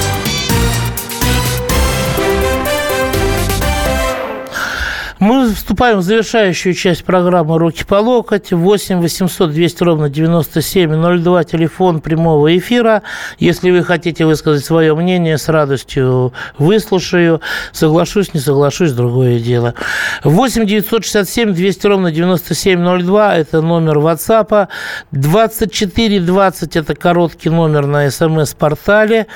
Мы 5.21 5.53
вступаем 5.53 5.99
в 5.99 6.01
завершающую 6.01 6.73
часть 6.73 7.03
программы 7.03 7.59
«Руки 7.59 7.83
по 7.85 7.93
локоть». 7.93 8.51
8 8.51 9.01
800 9.01 9.51
200 9.51 9.83
ровно 9.83 10.09
9702, 10.09 11.43
телефон 11.43 12.01
прямого 12.01 12.57
эфира. 12.57 13.03
Если 13.37 13.69
вы 13.69 13.83
хотите 13.83 14.25
высказать 14.25 14.65
свое 14.65 14.95
мнение, 14.95 15.37
с 15.37 15.47
радостью 15.47 16.33
выслушаю. 16.57 17.39
Соглашусь, 17.71 18.33
не 18.33 18.39
соглашусь, 18.39 18.93
другое 18.93 19.37
дело. 19.37 19.75
8 20.23 20.65
967 20.65 21.53
200 21.53 21.85
ровно 21.85 22.11
9702, 22.11 23.35
это 23.35 23.61
номер 23.61 23.99
WhatsApp. 23.99 24.69
2420, 25.11 26.75
это 26.75 26.95
короткий 26.95 27.51
номер 27.51 27.85
на 27.85 28.09
смс-портале. 28.09 29.27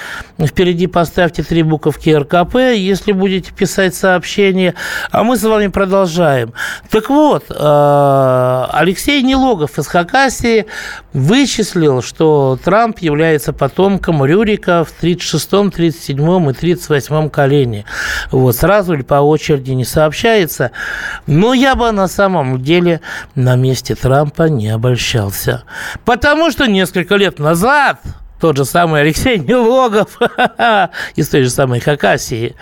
Впереди 0.43 0.87
поставьте 0.87 1.43
три 1.43 1.61
буковки 1.61 2.09
РКП, 2.09 2.55
если 2.75 3.11
будете 3.11 3.53
писать 3.53 3.93
сообщение. 3.93 4.73
А 5.11 5.23
мы 5.23 5.37
с 5.37 5.43
вами 5.43 5.74
продолжаем. 5.75 6.53
Так 6.89 7.09
вот, 7.09 7.47
э, 7.49 8.65
Алексей 8.71 9.21
Нелогов 9.21 9.77
из 9.77 9.87
Хакасии 9.87 10.67
вычислил, 11.11 12.01
что 12.01 12.57
Трамп 12.63 12.99
является 12.99 13.51
потомком 13.51 14.23
Рюрика 14.23 14.85
в 14.85 15.03
36-м, 15.03 15.67
37-м 15.67 16.49
и 16.49 16.53
38-м 16.53 17.29
колене. 17.29 17.83
Вот, 18.31 18.55
сразу 18.55 18.93
или 18.93 19.01
по 19.01 19.15
очереди 19.15 19.71
не 19.71 19.83
сообщается. 19.83 20.71
Но 21.27 21.53
я 21.53 21.75
бы 21.75 21.91
на 21.91 22.07
самом 22.07 22.63
деле 22.63 23.01
на 23.35 23.57
месте 23.57 23.95
Трампа 23.95 24.43
не 24.43 24.69
обольщался. 24.69 25.63
Потому 26.05 26.51
что 26.51 26.67
несколько 26.67 27.17
лет 27.17 27.37
назад 27.37 27.99
тот 28.39 28.55
же 28.55 28.63
самый 28.63 29.01
Алексей 29.01 29.39
Нелогов 29.39 30.19
из 31.17 31.27
той 31.27 31.43
же 31.43 31.49
самой 31.49 31.81
Хакасии 31.81 32.55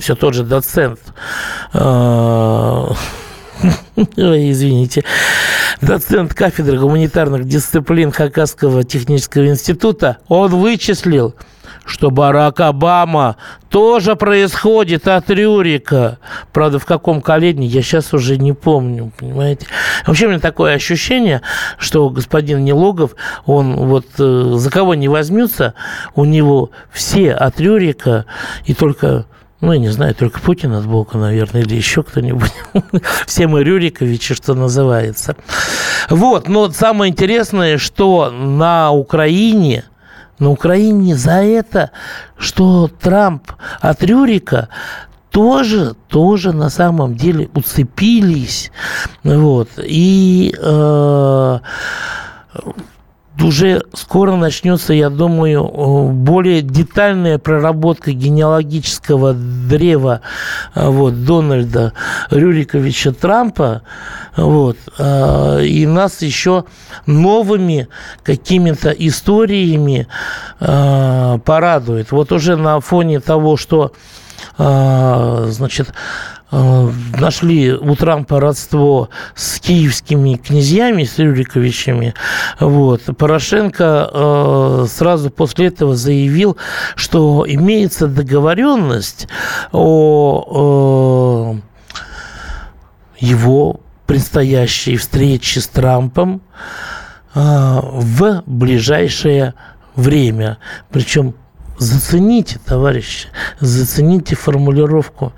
все 0.00 0.14
тот 0.14 0.34
же 0.34 0.42
доцент 0.42 0.98
а, 1.72 2.92
извините. 4.16 5.04
Доцент 5.80 6.34
кафедры 6.34 6.78
гуманитарных 6.78 7.44
дисциплин 7.44 8.12
Хакасского 8.12 8.84
технического 8.84 9.46
института, 9.46 10.18
он 10.28 10.50
вычислил, 10.50 11.34
что 11.84 12.10
Барак 12.10 12.60
Обама 12.60 13.36
тоже 13.68 14.16
происходит 14.16 15.08
от 15.08 15.30
Рюрика. 15.30 16.18
Правда, 16.52 16.78
в 16.78 16.86
каком 16.86 17.20
колене, 17.20 17.66
я 17.66 17.82
сейчас 17.82 18.12
уже 18.12 18.36
не 18.36 18.52
помню, 18.52 19.12
понимаете. 19.18 19.66
Вообще, 20.06 20.26
у 20.26 20.28
меня 20.30 20.40
такое 20.40 20.74
ощущение, 20.74 21.42
что 21.78 22.10
господин 22.10 22.64
Нелогов, 22.64 23.14
он 23.46 23.76
вот 23.76 24.06
э, 24.18 24.52
за 24.56 24.70
кого 24.70 24.94
не 24.94 25.08
возьмется, 25.08 25.74
у 26.14 26.24
него 26.24 26.70
все 26.92 27.32
от 27.32 27.60
Рюрика, 27.60 28.26
и 28.64 28.74
только 28.74 29.26
ну, 29.60 29.72
я 29.72 29.78
не 29.78 29.90
знаю, 29.90 30.14
только 30.14 30.40
Путин 30.40 30.72
от 30.72 30.86
Бога, 30.86 31.18
наверное, 31.18 31.62
или 31.62 31.74
еще 31.74 32.02
кто-нибудь. 32.02 32.52
Все 33.26 33.46
мы 33.46 33.62
Рюриковичи, 33.62 34.34
что 34.34 34.54
называется. 34.54 35.36
Вот, 36.08 36.48
но 36.48 36.70
самое 36.70 37.12
интересное, 37.12 37.76
что 37.76 38.30
на 38.30 38.90
Украине, 38.90 39.84
на 40.38 40.50
Украине 40.50 41.14
за 41.14 41.42
это, 41.42 41.90
что 42.38 42.88
Трамп 42.88 43.52
от 43.80 44.02
Рюрика 44.02 44.68
тоже, 45.30 45.94
тоже 46.08 46.52
на 46.52 46.70
самом 46.70 47.14
деле 47.14 47.50
уцепились. 47.54 48.72
Вот. 49.22 49.68
И 49.76 50.54
э, 50.58 51.58
уже 53.42 53.82
скоро 53.94 54.36
начнется, 54.36 54.92
я 54.92 55.10
думаю, 55.10 56.10
более 56.12 56.62
детальная 56.62 57.38
проработка 57.38 58.12
генеалогического 58.12 59.34
древа 59.34 60.20
вот, 60.74 61.24
Дональда 61.24 61.92
Рюриковича 62.30 63.12
Трампа. 63.12 63.82
Вот, 64.36 64.76
и 64.98 65.86
нас 65.88 66.22
еще 66.22 66.64
новыми 67.06 67.88
какими-то 68.22 68.90
историями 68.90 70.06
порадует. 70.58 72.12
Вот 72.12 72.32
уже 72.32 72.56
на 72.56 72.80
фоне 72.80 73.20
того, 73.20 73.56
что 73.56 73.92
значит, 74.56 75.92
нашли 76.50 77.72
у 77.72 77.94
Трампа 77.94 78.40
родство 78.40 79.08
с 79.34 79.60
киевскими 79.60 80.34
князьями, 80.34 81.04
с 81.04 81.18
Рюриковичами. 81.18 82.14
Вот. 82.58 83.02
Порошенко 83.16 84.10
э, 84.12 84.86
сразу 84.88 85.30
после 85.30 85.66
этого 85.66 85.94
заявил, 85.94 86.56
что 86.96 87.44
имеется 87.46 88.08
договоренность 88.08 89.28
о 89.72 91.54
э, 91.54 93.24
его 93.24 93.80
предстоящей 94.06 94.96
встрече 94.96 95.60
с 95.60 95.68
Трампом 95.68 96.42
в 97.32 98.42
ближайшее 98.44 99.54
время. 99.94 100.58
Причем 100.90 101.34
Зацените, 101.80 102.58
товарищи, 102.58 103.28
зацените 103.58 104.36
формулировку. 104.36 105.32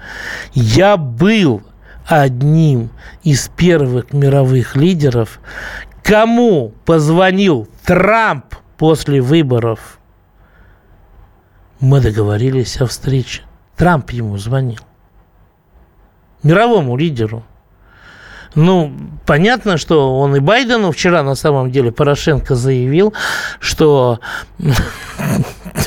Я 0.54 0.96
был 0.96 1.62
одним 2.04 2.90
из 3.22 3.48
первых 3.48 4.12
мировых 4.12 4.74
лидеров, 4.74 5.38
кому 6.02 6.72
позвонил 6.84 7.68
Трамп 7.86 8.56
после 8.76 9.20
выборов. 9.20 10.00
Мы 11.78 12.00
договорились 12.00 12.80
о 12.80 12.86
встрече. 12.86 13.42
Трамп 13.76 14.10
ему 14.10 14.36
звонил. 14.36 14.80
Мировому 16.42 16.96
лидеру. 16.96 17.44
Ну, 18.54 18.92
понятно, 19.24 19.78
что 19.78 20.18
он 20.18 20.36
и 20.36 20.40
Байдену 20.40 20.92
вчера 20.92 21.22
на 21.22 21.34
самом 21.34 21.70
деле 21.70 21.90
Порошенко 21.90 22.54
заявил, 22.54 23.14
что 23.60 24.20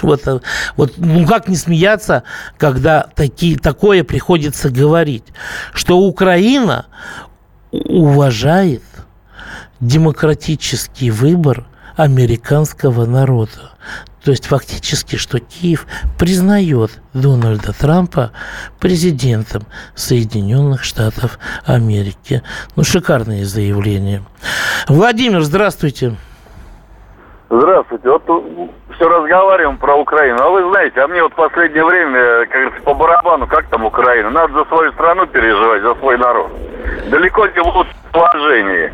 вот, 0.02 0.44
вот 0.76 0.94
ну 0.98 1.28
как 1.28 1.48
не 1.48 1.56
смеяться, 1.56 2.24
когда 2.58 3.08
такие, 3.16 3.58
такое 3.58 4.04
приходится 4.04 4.70
говорить, 4.70 5.26
что 5.74 6.00
Украина 6.00 6.88
уважает 7.72 8.84
демократический 9.80 11.12
выбор 11.12 11.68
американского 11.96 13.06
народа. 13.06 13.74
То 14.26 14.32
есть 14.32 14.48
фактически, 14.48 15.18
что 15.18 15.40
Киев 15.40 15.86
признает 16.18 17.00
Дональда 17.14 17.80
Трампа 17.80 18.32
президентом 18.80 19.62
Соединенных 19.94 20.84
Штатов 20.84 21.38
Америки. 21.68 22.42
Ну, 22.76 22.84
шикарные 22.84 23.46
заявления. 23.46 24.24
Владимир, 24.88 25.42
здравствуйте. 25.42 26.16
Здравствуйте. 27.52 28.10
Вот 28.10 28.24
все 28.96 29.08
разговариваем 29.08 29.78
про 29.78 29.96
Украину. 29.96 30.42
А 30.42 30.50
вы 30.50 30.68
знаете, 30.72 31.02
а 31.02 31.08
мне 31.08 31.22
вот 31.22 31.34
в 31.34 31.36
последнее 31.36 31.86
время, 31.86 32.48
как 32.48 32.52
говорится, 32.52 32.82
по 32.82 32.96
барабану, 32.96 33.46
как 33.46 33.68
там 33.68 33.86
Украина? 33.86 34.32
Надо 34.32 34.54
за 34.54 34.66
свою 34.66 34.92
страну 34.94 35.28
переживать, 35.28 35.84
за 35.84 35.94
свой 35.96 36.18
народ. 36.18 36.50
Далеко 37.12 37.46
не 37.46 37.62
в 37.62 37.68
лучшем 37.68 37.94
положении 38.12 38.92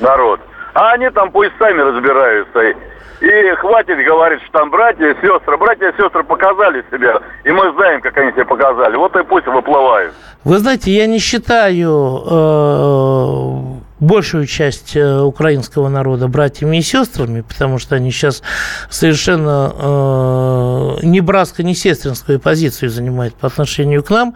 народ. 0.00 0.40
А 0.74 0.90
они 0.94 1.08
там 1.10 1.30
пусть 1.30 1.52
сами 1.60 1.80
разбираются. 1.80 2.74
И 3.20 3.54
хватит 3.56 4.04
говорить, 4.04 4.42
что 4.42 4.58
там 4.58 4.70
братья 4.70 5.14
сестры. 5.22 5.56
Братья 5.56 5.88
и 5.88 5.96
сестры 5.96 6.24
показали 6.24 6.84
себя, 6.90 7.20
и 7.44 7.50
мы 7.50 7.72
знаем, 7.72 8.00
как 8.00 8.16
они 8.18 8.32
себя 8.32 8.44
показали. 8.44 8.96
Вот 8.96 9.14
и 9.16 9.22
пусть 9.24 9.46
выплывают. 9.46 10.12
Вы 10.44 10.58
знаете, 10.58 10.90
я 10.90 11.06
не 11.06 11.18
считаю 11.18 12.22
э, 12.30 14.04
большую 14.04 14.46
часть 14.46 14.96
э, 14.96 15.20
украинского 15.20 15.88
народа 15.88 16.28
братьями 16.28 16.78
и 16.78 16.82
сестрами, 16.82 17.40
потому 17.40 17.78
что 17.78 17.96
они 17.96 18.10
сейчас 18.10 18.42
совершенно 18.90 19.72
э, 19.74 21.06
не 21.06 21.20
братско, 21.20 21.62
не 21.62 21.74
сестринскую 21.74 22.40
позицию 22.40 22.90
занимают 22.90 23.34
по 23.34 23.46
отношению 23.46 24.02
к 24.02 24.10
нам. 24.10 24.34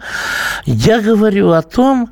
Я 0.65 1.01
говорю 1.01 1.51
о 1.51 1.61
том, 1.61 2.09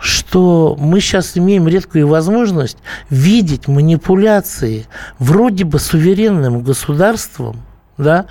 что 0.00 0.76
мы 0.78 1.00
сейчас 1.00 1.36
имеем 1.36 1.66
редкую 1.66 2.08
возможность 2.08 2.78
видеть 3.10 3.68
манипуляции 3.68 4.86
вроде 5.18 5.64
бы 5.64 5.78
суверенным 5.78 6.62
государством, 6.62 7.62
да, 7.96 8.26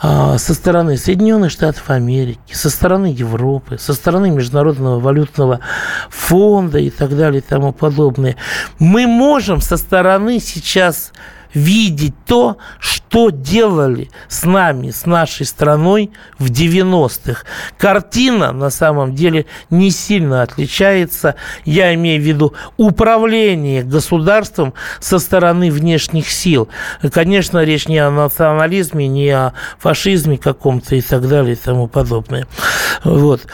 а, 0.00 0.38
со 0.38 0.54
стороны 0.54 0.96
Соединенных 0.96 1.50
Штатов 1.50 1.90
Америки, 1.90 2.54
со 2.54 2.70
стороны 2.70 3.06
Европы, 3.06 3.76
со 3.78 3.92
стороны 3.92 4.30
Международного 4.30 4.98
валютного 4.98 5.60
фонда 6.08 6.78
и 6.78 6.90
так 6.90 7.14
далее 7.14 7.40
и 7.40 7.44
тому 7.46 7.72
подобное. 7.72 8.36
Мы 8.78 9.06
можем 9.06 9.60
со 9.60 9.76
стороны 9.76 10.40
сейчас 10.40 11.12
видеть 11.56 12.14
то, 12.26 12.58
что 12.78 13.30
делали 13.30 14.10
с 14.28 14.44
нами, 14.44 14.90
с 14.90 15.06
нашей 15.06 15.46
страной 15.46 16.10
в 16.38 16.50
90-х. 16.50 17.44
Картина 17.78 18.52
на 18.52 18.68
самом 18.68 19.14
деле 19.14 19.46
не 19.70 19.90
сильно 19.90 20.42
отличается. 20.42 21.34
Я 21.64 21.94
имею 21.94 22.20
в 22.20 22.24
виду 22.26 22.52
управление 22.76 23.82
государством 23.82 24.74
со 25.00 25.18
стороны 25.18 25.70
внешних 25.70 26.28
сил. 26.30 26.68
Конечно, 27.10 27.64
речь 27.64 27.88
не 27.88 28.00
о 28.00 28.10
национализме, 28.10 29.08
не 29.08 29.30
о 29.30 29.54
фашизме 29.78 30.36
каком-то 30.36 30.94
и 30.94 31.00
так 31.00 31.26
далее 31.26 31.54
и 31.54 31.56
тому 31.56 31.88
подобное. 31.88 32.46
Вот. 33.02 33.46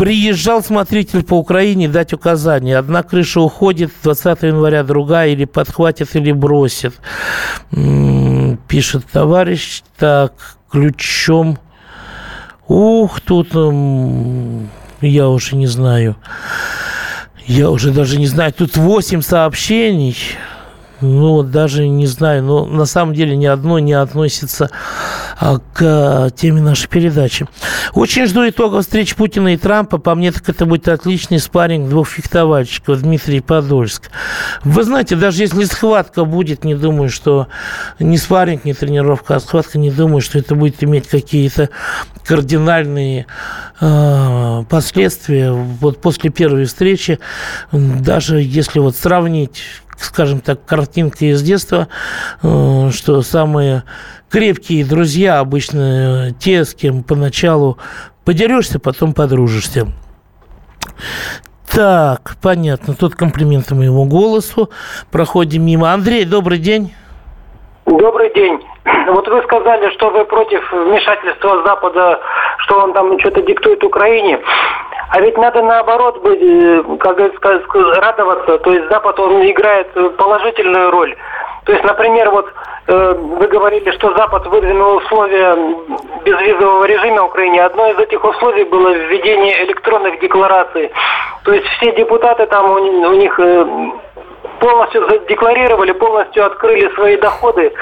Приезжал 0.00 0.64
смотритель 0.64 1.22
по 1.22 1.34
Украине 1.34 1.86
дать 1.86 2.14
указания. 2.14 2.78
Одна 2.78 3.02
крыша 3.02 3.42
уходит 3.42 3.92
20 4.02 4.44
января, 4.44 4.82
другая 4.82 5.28
или 5.28 5.44
подхватит, 5.44 6.16
или 6.16 6.32
бросит. 6.32 6.94
Пишет 8.66 9.04
товарищ. 9.12 9.82
Так, 9.98 10.56
ключом. 10.70 11.58
Ух, 12.66 13.20
тут 13.20 13.48
я 15.02 15.28
уже 15.28 15.56
не 15.56 15.66
знаю. 15.66 16.16
Я 17.44 17.68
уже 17.68 17.92
даже 17.92 18.18
не 18.18 18.26
знаю. 18.26 18.54
Тут 18.54 18.78
8 18.78 19.20
сообщений 19.20 20.16
ну, 21.00 21.42
даже 21.42 21.88
не 21.88 22.06
знаю, 22.06 22.42
но 22.42 22.66
на 22.66 22.84
самом 22.84 23.14
деле 23.14 23.36
ни 23.36 23.46
одно 23.46 23.78
не 23.78 23.92
относится 23.92 24.70
а, 25.38 25.58
к 25.72 26.30
теме 26.36 26.60
нашей 26.60 26.88
передачи. 26.88 27.46
Очень 27.94 28.26
жду 28.26 28.48
итогов 28.48 28.84
встречи 28.84 29.16
Путина 29.16 29.54
и 29.54 29.56
Трампа. 29.56 29.98
По 29.98 30.14
мне, 30.14 30.32
так 30.32 30.48
это 30.48 30.66
будет 30.66 30.88
отличный 30.88 31.38
спарринг 31.38 31.88
двух 31.88 32.08
фехтовальщиков, 32.08 33.00
Дмитрий 33.00 33.40
Подольск. 33.40 34.10
Вы 34.64 34.82
знаете, 34.84 35.16
даже 35.16 35.42
если 35.42 35.64
схватка 35.64 36.24
будет, 36.24 36.64
не 36.64 36.74
думаю, 36.74 37.08
что 37.08 37.48
не 37.98 38.18
спарринг, 38.18 38.64
не 38.64 38.74
тренировка, 38.74 39.36
а 39.36 39.40
схватка, 39.40 39.78
не 39.78 39.90
думаю, 39.90 40.20
что 40.20 40.38
это 40.38 40.54
будет 40.54 40.82
иметь 40.84 41.08
какие-то 41.08 41.70
кардинальные 42.24 43.26
э, 43.80 44.64
последствия. 44.68 45.52
Вот 45.52 46.00
после 46.00 46.30
первой 46.30 46.66
встречи, 46.66 47.18
даже 47.72 48.40
если 48.40 48.78
вот 48.78 48.96
сравнить 48.96 49.62
скажем 50.04 50.40
так, 50.40 50.64
картинка 50.64 51.26
из 51.26 51.42
детства, 51.42 51.88
э, 52.42 52.90
что 52.92 53.22
самые 53.22 53.84
крепкие 54.30 54.84
друзья 54.84 55.40
обычно 55.40 56.32
те, 56.38 56.64
с 56.64 56.74
кем 56.74 57.02
поначалу 57.02 57.78
подерешься, 58.24 58.78
потом 58.78 59.12
подружишься. 59.12 59.86
Так, 61.72 62.36
понятно. 62.42 62.94
Тут 62.94 63.14
комплименты 63.14 63.74
моему 63.74 64.04
голосу. 64.04 64.70
Проходим 65.12 65.64
мимо. 65.64 65.92
Андрей, 65.92 66.24
добрый 66.24 66.58
день. 66.58 66.92
Добрый 67.86 68.32
день. 68.34 68.58
Вот 69.10 69.26
вы 69.28 69.42
сказали, 69.42 69.90
что 69.94 70.10
вы 70.10 70.24
против 70.24 70.60
вмешательства 70.72 71.62
Запада, 71.64 72.20
что 72.58 72.80
он 72.80 72.92
там 72.92 73.18
что-то 73.20 73.42
диктует 73.42 73.82
Украине. 73.82 74.38
А 75.10 75.20
ведь 75.20 75.36
надо 75.36 75.62
наоборот 75.62 76.22
быть, 76.22 76.40
э, 76.40 76.82
как 77.00 77.16
говорится, 77.16 78.00
радоваться. 78.00 78.58
То 78.58 78.72
есть 78.72 78.88
Запад, 78.88 79.18
он 79.18 79.42
играет 79.42 79.88
положительную 80.16 80.90
роль. 80.90 81.16
То 81.64 81.72
есть, 81.72 81.84
например, 81.84 82.30
вот 82.30 82.46
э, 82.86 83.14
вы 83.14 83.46
говорили, 83.48 83.90
что 83.92 84.14
Запад 84.16 84.46
выдвинул 84.46 84.96
условия 84.96 85.56
безвизового 86.24 86.84
режима 86.84 87.24
Украине. 87.24 87.64
Одно 87.64 87.90
из 87.90 87.98
этих 87.98 88.24
условий 88.24 88.64
было 88.64 88.90
введение 88.90 89.64
электронных 89.64 90.20
деклараций. 90.20 90.90
То 91.44 91.52
есть 91.52 91.66
все 91.66 91.92
депутаты 91.96 92.46
там 92.46 92.70
у, 92.70 93.12
них 93.12 93.38
э, 93.40 93.66
полностью 94.60 95.08
задекларировали, 95.08 95.92
полностью 95.92 96.46
открыли 96.46 96.88
свои 96.94 97.16
доходы. 97.16 97.72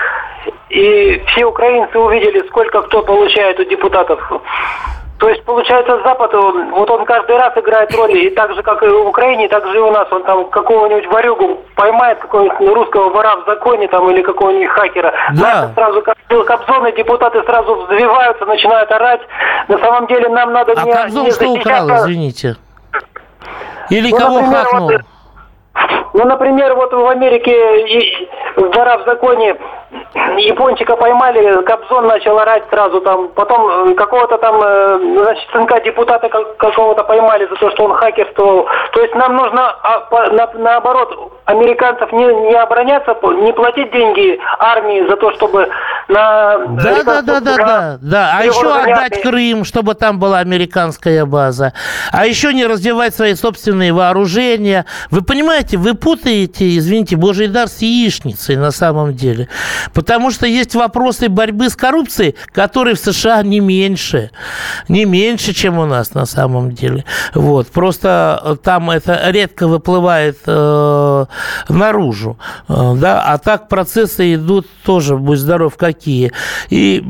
И 0.70 1.22
все 1.26 1.44
украинцы 1.44 1.98
увидели, 1.98 2.46
сколько 2.48 2.82
кто 2.82 3.02
получает 3.02 3.60
у 3.60 3.64
депутатов. 3.64 4.20
То 5.18 5.28
есть, 5.28 5.42
получается, 5.44 6.00
Запад, 6.04 6.32
вот 6.32 6.90
он 6.90 7.04
каждый 7.04 7.36
раз 7.36 7.52
играет 7.56 7.92
роли, 7.94 8.18
и 8.18 8.30
так 8.30 8.54
же, 8.54 8.62
как 8.62 8.82
и 8.84 8.86
в 8.86 9.08
Украине, 9.08 9.48
так 9.48 9.66
же 9.66 9.76
и 9.76 9.80
у 9.80 9.90
нас. 9.90 10.06
Он 10.12 10.22
там 10.22 10.48
какого-нибудь 10.48 11.06
варюгу 11.08 11.58
поймает, 11.74 12.18
какого-нибудь 12.20 12.60
русского 12.60 13.10
вора 13.10 13.36
в 13.36 13.44
законе 13.46 13.88
там 13.88 14.08
или 14.10 14.22
какого-нибудь 14.22 14.68
хакера. 14.68 15.12
Да. 15.34 15.72
Сразу 15.74 16.02
как 16.02 16.16
Кобзоны, 16.28 16.92
депутаты 16.92 17.42
сразу 17.42 17.74
взвиваются, 17.74 18.44
начинают 18.44 18.92
орать. 18.92 19.20
На 19.66 19.78
самом 19.78 20.06
деле 20.06 20.28
нам 20.28 20.52
надо 20.52 20.74
а 20.76 20.84
не... 20.84 20.92
А 20.92 21.02
Кобзон 21.02 21.24
не 21.24 21.30
что 21.32 21.48
украл, 21.48 21.88
извините? 21.96 22.56
Или 23.90 24.10
ну, 24.10 24.18
кого 24.18 24.40
например, 24.40 24.64
хакнул? 24.64 24.90
Вот, 24.90 25.00
ну, 26.14 26.24
например, 26.24 26.74
вот 26.74 26.92
в 26.92 27.06
Америке 27.06 27.52
вора 28.58 28.98
в 28.98 29.04
законе 29.04 29.56
япончика 30.38 30.96
поймали, 30.96 31.62
Кобзон 31.64 32.06
начал 32.06 32.38
орать 32.38 32.64
сразу 32.70 33.00
там, 33.00 33.28
потом 33.28 33.90
э, 33.90 33.94
какого-то 33.94 34.38
там, 34.38 34.60
э, 34.62 34.98
значит, 35.22 35.48
сынка 35.52 35.80
депутата 35.80 36.28
какого-то 36.28 37.04
поймали 37.04 37.46
за 37.48 37.56
то, 37.56 37.70
что 37.70 37.84
он 37.84 37.94
хакерствовал. 37.94 38.66
То 38.92 39.00
есть 39.00 39.14
нам 39.14 39.36
нужно 39.36 39.76
а, 39.82 40.30
на, 40.30 40.48
наоборот 40.54 41.32
американцев 41.44 42.12
не, 42.12 42.24
не 42.24 42.54
обороняться, 42.54 43.16
не 43.42 43.52
платить 43.52 43.90
деньги 43.92 44.38
армии 44.58 45.08
за 45.08 45.16
то, 45.16 45.32
чтобы 45.32 45.68
на... 46.08 46.58
Да, 46.58 47.02
да, 47.04 47.22
да, 47.22 47.40
да, 47.40 47.56
да, 47.56 47.98
да. 48.00 48.32
А 48.38 48.44
еще 48.44 48.72
отдать 48.72 49.22
Крым, 49.22 49.64
чтобы 49.64 49.94
там 49.94 50.18
была 50.18 50.38
американская 50.38 51.24
база. 51.24 51.72
А 52.12 52.26
еще 52.26 52.52
не 52.52 52.66
развивать 52.66 53.14
свои 53.14 53.34
собственные 53.34 53.92
вооружения. 53.92 54.86
Вы 55.10 55.22
понимаете, 55.22 55.76
вы 55.76 55.94
путаете, 55.94 56.76
извините, 56.76 57.16
божий 57.16 57.48
дар 57.48 57.68
с 57.68 57.82
яичницей 57.82 58.47
на 58.56 58.70
самом 58.70 59.14
деле. 59.14 59.48
Потому 59.92 60.30
что 60.30 60.46
есть 60.46 60.74
вопросы 60.74 61.28
борьбы 61.28 61.68
с 61.68 61.76
коррупцией, 61.76 62.34
которые 62.52 62.94
в 62.94 62.98
США 62.98 63.42
не 63.42 63.60
меньше. 63.60 64.30
Не 64.88 65.04
меньше, 65.04 65.52
чем 65.52 65.78
у 65.78 65.86
нас 65.86 66.14
на 66.14 66.26
самом 66.26 66.72
деле. 66.72 67.04
Вот. 67.34 67.68
Просто 67.68 68.40
э, 68.42 68.56
там 68.62 68.90
это 68.90 69.30
редко 69.30 69.66
выплывает 69.66 70.38
э, 70.46 71.24
наружу. 71.68 72.38
Э, 72.68 72.94
да? 72.96 73.22
А 73.22 73.38
так 73.38 73.68
процессы 73.68 74.34
идут 74.34 74.66
тоже, 74.84 75.16
будь 75.16 75.38
здоров, 75.38 75.76
какие. 75.76 76.32
И 76.70 77.04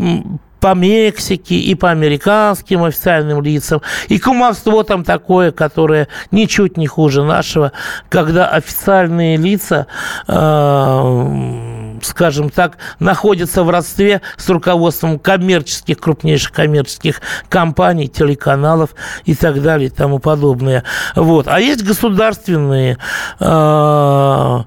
по 0.60 0.74
Мексике 0.74 1.56
и 1.56 1.74
по 1.74 1.90
американским 1.90 2.84
официальным 2.84 3.42
лицам. 3.42 3.82
И 4.08 4.18
кумовство 4.18 4.82
там 4.84 5.04
такое, 5.04 5.52
которое 5.52 6.08
ничуть 6.30 6.76
не 6.76 6.86
хуже 6.86 7.24
нашего, 7.24 7.72
когда 8.08 8.48
официальные 8.48 9.36
лица, 9.36 9.86
э, 10.26 11.98
скажем 12.02 12.50
так, 12.50 12.78
находятся 12.98 13.62
в 13.62 13.70
родстве 13.70 14.20
с 14.36 14.48
руководством 14.48 15.18
коммерческих, 15.18 15.98
крупнейших 15.98 16.52
коммерческих 16.52 17.20
компаний, 17.48 18.08
телеканалов 18.08 18.90
и 19.24 19.34
так 19.34 19.62
далее 19.62 19.88
и 19.88 19.92
тому 19.92 20.18
подобное. 20.18 20.84
Вот. 21.14 21.48
А 21.48 21.60
есть 21.60 21.84
государственные 21.84 22.98
э, 23.40 24.58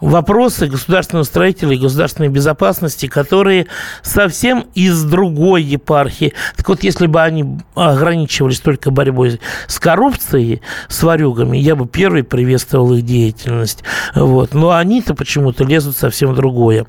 вопросы 0.00 0.66
государственного 0.66 1.24
строителя 1.24 1.74
и 1.74 1.78
государственной 1.78 2.28
безопасности, 2.28 3.06
которые 3.06 3.66
совсем 4.02 4.66
из 4.74 5.02
другой 5.04 5.62
епархии. 5.62 6.34
Так 6.56 6.68
вот, 6.68 6.82
если 6.82 7.06
бы 7.06 7.20
они 7.20 7.58
ограничивались 7.74 8.60
только 8.60 8.90
борьбой 8.90 9.40
с 9.66 9.78
коррупцией, 9.78 10.62
с 10.88 11.02
варюгами, 11.02 11.56
я 11.58 11.76
бы 11.76 11.86
первый 11.86 12.24
приветствовал 12.24 12.94
их 12.94 13.04
деятельность. 13.04 13.82
Вот. 14.14 14.54
Но 14.54 14.72
они-то 14.72 15.14
почему-то 15.14 15.64
лезут 15.64 15.96
совсем 15.96 16.34
другое. 16.34 16.86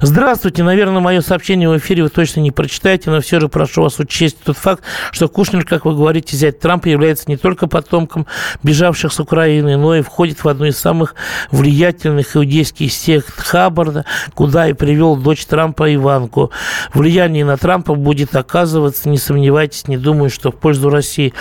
Здравствуйте. 0.00 0.62
Наверное, 0.62 1.00
мое 1.00 1.20
сообщение 1.20 1.68
в 1.68 1.76
эфире 1.78 2.04
вы 2.04 2.08
точно 2.08 2.40
не 2.40 2.50
прочитаете, 2.50 3.10
но 3.10 3.20
все 3.20 3.40
же 3.40 3.48
прошу 3.48 3.82
вас 3.82 3.98
учесть 3.98 4.38
тот 4.42 4.56
факт, 4.56 4.82
что 5.10 5.28
Кушнер, 5.28 5.64
как 5.64 5.84
вы 5.84 5.94
говорите, 5.94 6.36
зять 6.36 6.60
Трампа 6.60 6.88
является 6.88 7.24
не 7.28 7.36
только 7.36 7.66
потомком 7.66 8.26
бежавших 8.62 9.12
с 9.12 9.20
Украины, 9.20 9.76
но 9.76 9.96
и 9.96 10.02
входит 10.02 10.44
в 10.44 10.48
одну 10.48 10.66
из 10.66 10.78
самых 10.78 11.14
влиятельных 11.50 12.36
иудейских 12.52 12.92
сект 12.92 13.40
Хаббарда, 13.40 14.04
куда 14.34 14.68
и 14.68 14.74
привел 14.74 15.16
дочь 15.16 15.46
Трампа 15.46 15.92
Иванку. 15.94 16.50
Влияние 16.92 17.44
на 17.44 17.56
Трампа 17.56 17.94
будет 17.94 18.36
оказываться, 18.36 19.08
не 19.08 19.16
сомневайтесь, 19.16 19.88
не 19.88 19.96
думаю, 19.96 20.28
что 20.28 20.52
в 20.52 20.56
пользу 20.56 20.90
России. 20.90 21.32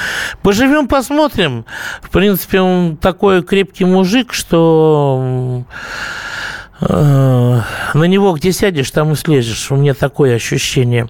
Поживем, 0.41 0.87
посмотрим. 0.87 1.65
В 2.01 2.09
принципе, 2.09 2.61
он 2.61 2.95
такой 2.95 3.43
крепкий 3.43 3.85
мужик, 3.85 4.31
что 4.31 5.63
на 6.81 7.63
него 7.93 8.33
где 8.33 8.51
сядешь, 8.51 8.89
там 8.91 9.11
и 9.11 9.15
слезешь. 9.15 9.71
У 9.71 9.75
меня 9.75 9.93
такое 9.93 10.35
ощущение. 10.35 11.07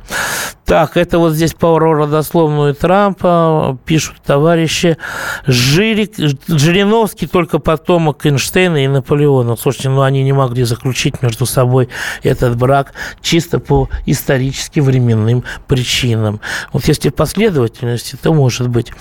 Так, 0.66 0.98
это 0.98 1.18
вот 1.18 1.34
здесь 1.34 1.54
по 1.54 1.80
родословную 1.80 2.74
Трампа 2.76 3.78
пишут 3.86 4.18
товарищи. 4.26 4.98
Жирик, 5.46 6.14
Жириновский 6.48 7.28
только 7.28 7.60
потомок 7.60 8.26
Эйнштейна 8.26 8.84
и 8.84 8.88
Наполеона. 8.88 9.56
Слушайте, 9.56 9.90
ну 9.90 10.02
они 10.02 10.24
не 10.24 10.34
могли 10.34 10.64
заключить 10.64 11.22
между 11.22 11.46
собой 11.46 11.90
этот 12.24 12.58
брак 12.58 12.94
чисто 13.22 13.60
по 13.60 13.90
исторически 14.06 14.82
временным 14.82 15.44
причинам. 15.68 16.42
Вот 16.74 16.86
если 16.86 17.10
последовательности, 17.10 18.18
то 18.22 18.34
может 18.34 18.68
быть. 18.68 18.92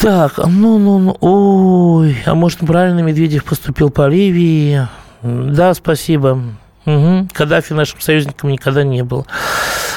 Так, 0.00 0.38
ну, 0.38 0.78
ну, 0.78 0.98
ну, 0.98 1.16
ой, 1.20 2.16
а 2.26 2.34
может, 2.34 2.60
правильно 2.60 3.00
Медведев 3.00 3.44
поступил 3.44 3.90
по 3.90 4.08
Ливии? 4.08 4.88
Да, 5.22 5.74
спасибо. 5.74 6.42
Угу. 6.84 7.28
Каддафи 7.32 7.74
нашим 7.74 8.00
союзником 8.00 8.50
никогда 8.50 8.82
не 8.82 9.04
был. 9.04 9.26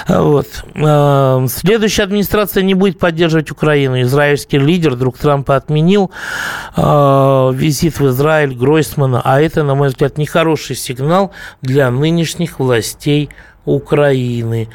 Вот. 0.08 0.48
А, 0.76 1.44
следующая 1.48 2.04
администрация 2.04 2.62
не 2.62 2.76
будет 2.76 3.00
поддерживать 3.00 3.50
Украину. 3.50 4.02
Израильский 4.02 4.60
лидер, 4.60 4.96
друг 4.96 5.18
Трампа, 5.18 5.56
отменил 5.56 6.12
э, 6.78 7.52
визит 7.54 8.00
в 8.00 8.08
Израиль 8.10 8.56
Гройсмана, 8.56 9.22
а 9.24 9.42
это, 9.42 9.64
на 9.64 9.74
мой 9.74 9.88
взгляд, 9.88 10.20
нехороший 10.20 10.76
сигнал 10.76 11.32
для 11.64 11.90
нынешних 11.90 12.60
властей 12.60 13.30
Украины. 13.66 14.70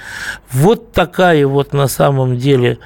Вот 0.50 0.92
такая 0.92 1.46
вот 1.46 1.72
на 1.72 1.86
самом 1.86 2.36
деле 2.36 2.78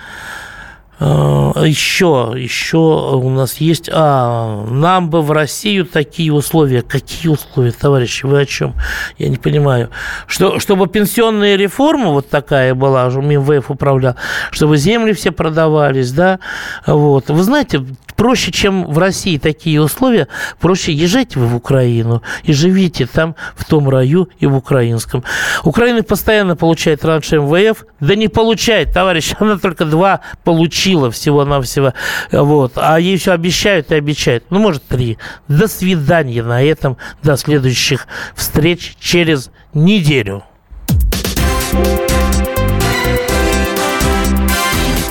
еще, 1.64 2.32
а, 2.32 2.36
еще 2.36 2.78
у 2.78 3.28
нас 3.30 3.56
есть... 3.58 3.90
А, 3.92 4.64
нам 4.66 5.10
бы 5.10 5.22
в 5.22 5.30
Россию 5.32 5.84
такие 5.84 6.32
условия. 6.32 6.82
Какие 6.82 7.32
условия, 7.32 7.72
товарищи? 7.72 8.26
Вы 8.26 8.40
о 8.40 8.46
чем? 8.46 8.74
Я 9.18 9.28
не 9.28 9.36
понимаю. 9.36 9.90
Что, 10.26 10.58
чтобы 10.60 10.86
пенсионная 10.86 11.56
реформа 11.56 12.10
вот 12.10 12.30
такая 12.30 12.74
была, 12.74 13.08
МВФ 13.08 13.70
управлял, 13.70 14.16
чтобы 14.50 14.76
земли 14.76 15.12
все 15.12 15.30
продавались, 15.30 16.12
да? 16.12 16.38
Вот. 16.86 17.28
Вы 17.28 17.42
знаете, 17.42 17.84
проще, 18.16 18.52
чем 18.52 18.86
в 18.86 18.98
России 18.98 19.38
такие 19.38 19.82
условия, 19.82 20.28
проще 20.60 20.92
езжайте 20.92 21.38
вы 21.38 21.46
в 21.46 21.56
Украину 21.56 22.22
и 22.44 22.52
живите 22.52 23.06
там, 23.06 23.34
в 23.56 23.64
том 23.64 23.88
раю 23.88 24.28
и 24.38 24.46
в 24.46 24.56
украинском. 24.56 25.24
Украина 25.64 26.02
постоянно 26.02 26.56
получает 26.56 27.04
раньше 27.04 27.38
МВФ, 27.38 27.84
да 28.00 28.14
не 28.14 28.28
получает, 28.28 28.92
товарищ, 28.92 29.34
она 29.38 29.58
только 29.58 29.84
два 29.84 30.20
получила 30.44 30.93
всего-навсего, 31.10 31.92
вот, 32.32 32.72
а 32.76 32.98
ей 32.98 33.16
все 33.16 33.32
обещают 33.32 33.90
и 33.92 33.94
обещают, 33.94 34.44
ну, 34.50 34.58
может, 34.58 34.84
три. 34.84 35.18
До 35.48 35.68
свидания 35.68 36.42
на 36.42 36.62
этом, 36.62 36.96
до 37.22 37.36
следующих 37.36 38.06
встреч 38.34 38.96
через 39.00 39.50
неделю. 39.72 40.44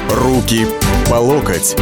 Руки 0.09 0.65
по 1.09 1.15
локоть. 1.15 1.75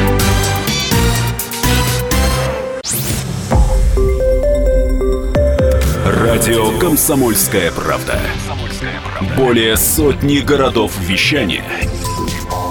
Радио 6.06 6.78
«Комсомольская 6.80 7.72
правда». 7.72 8.20
Более 9.38 9.78
сотни 9.78 10.40
городов 10.40 10.92
вещания 11.00 11.64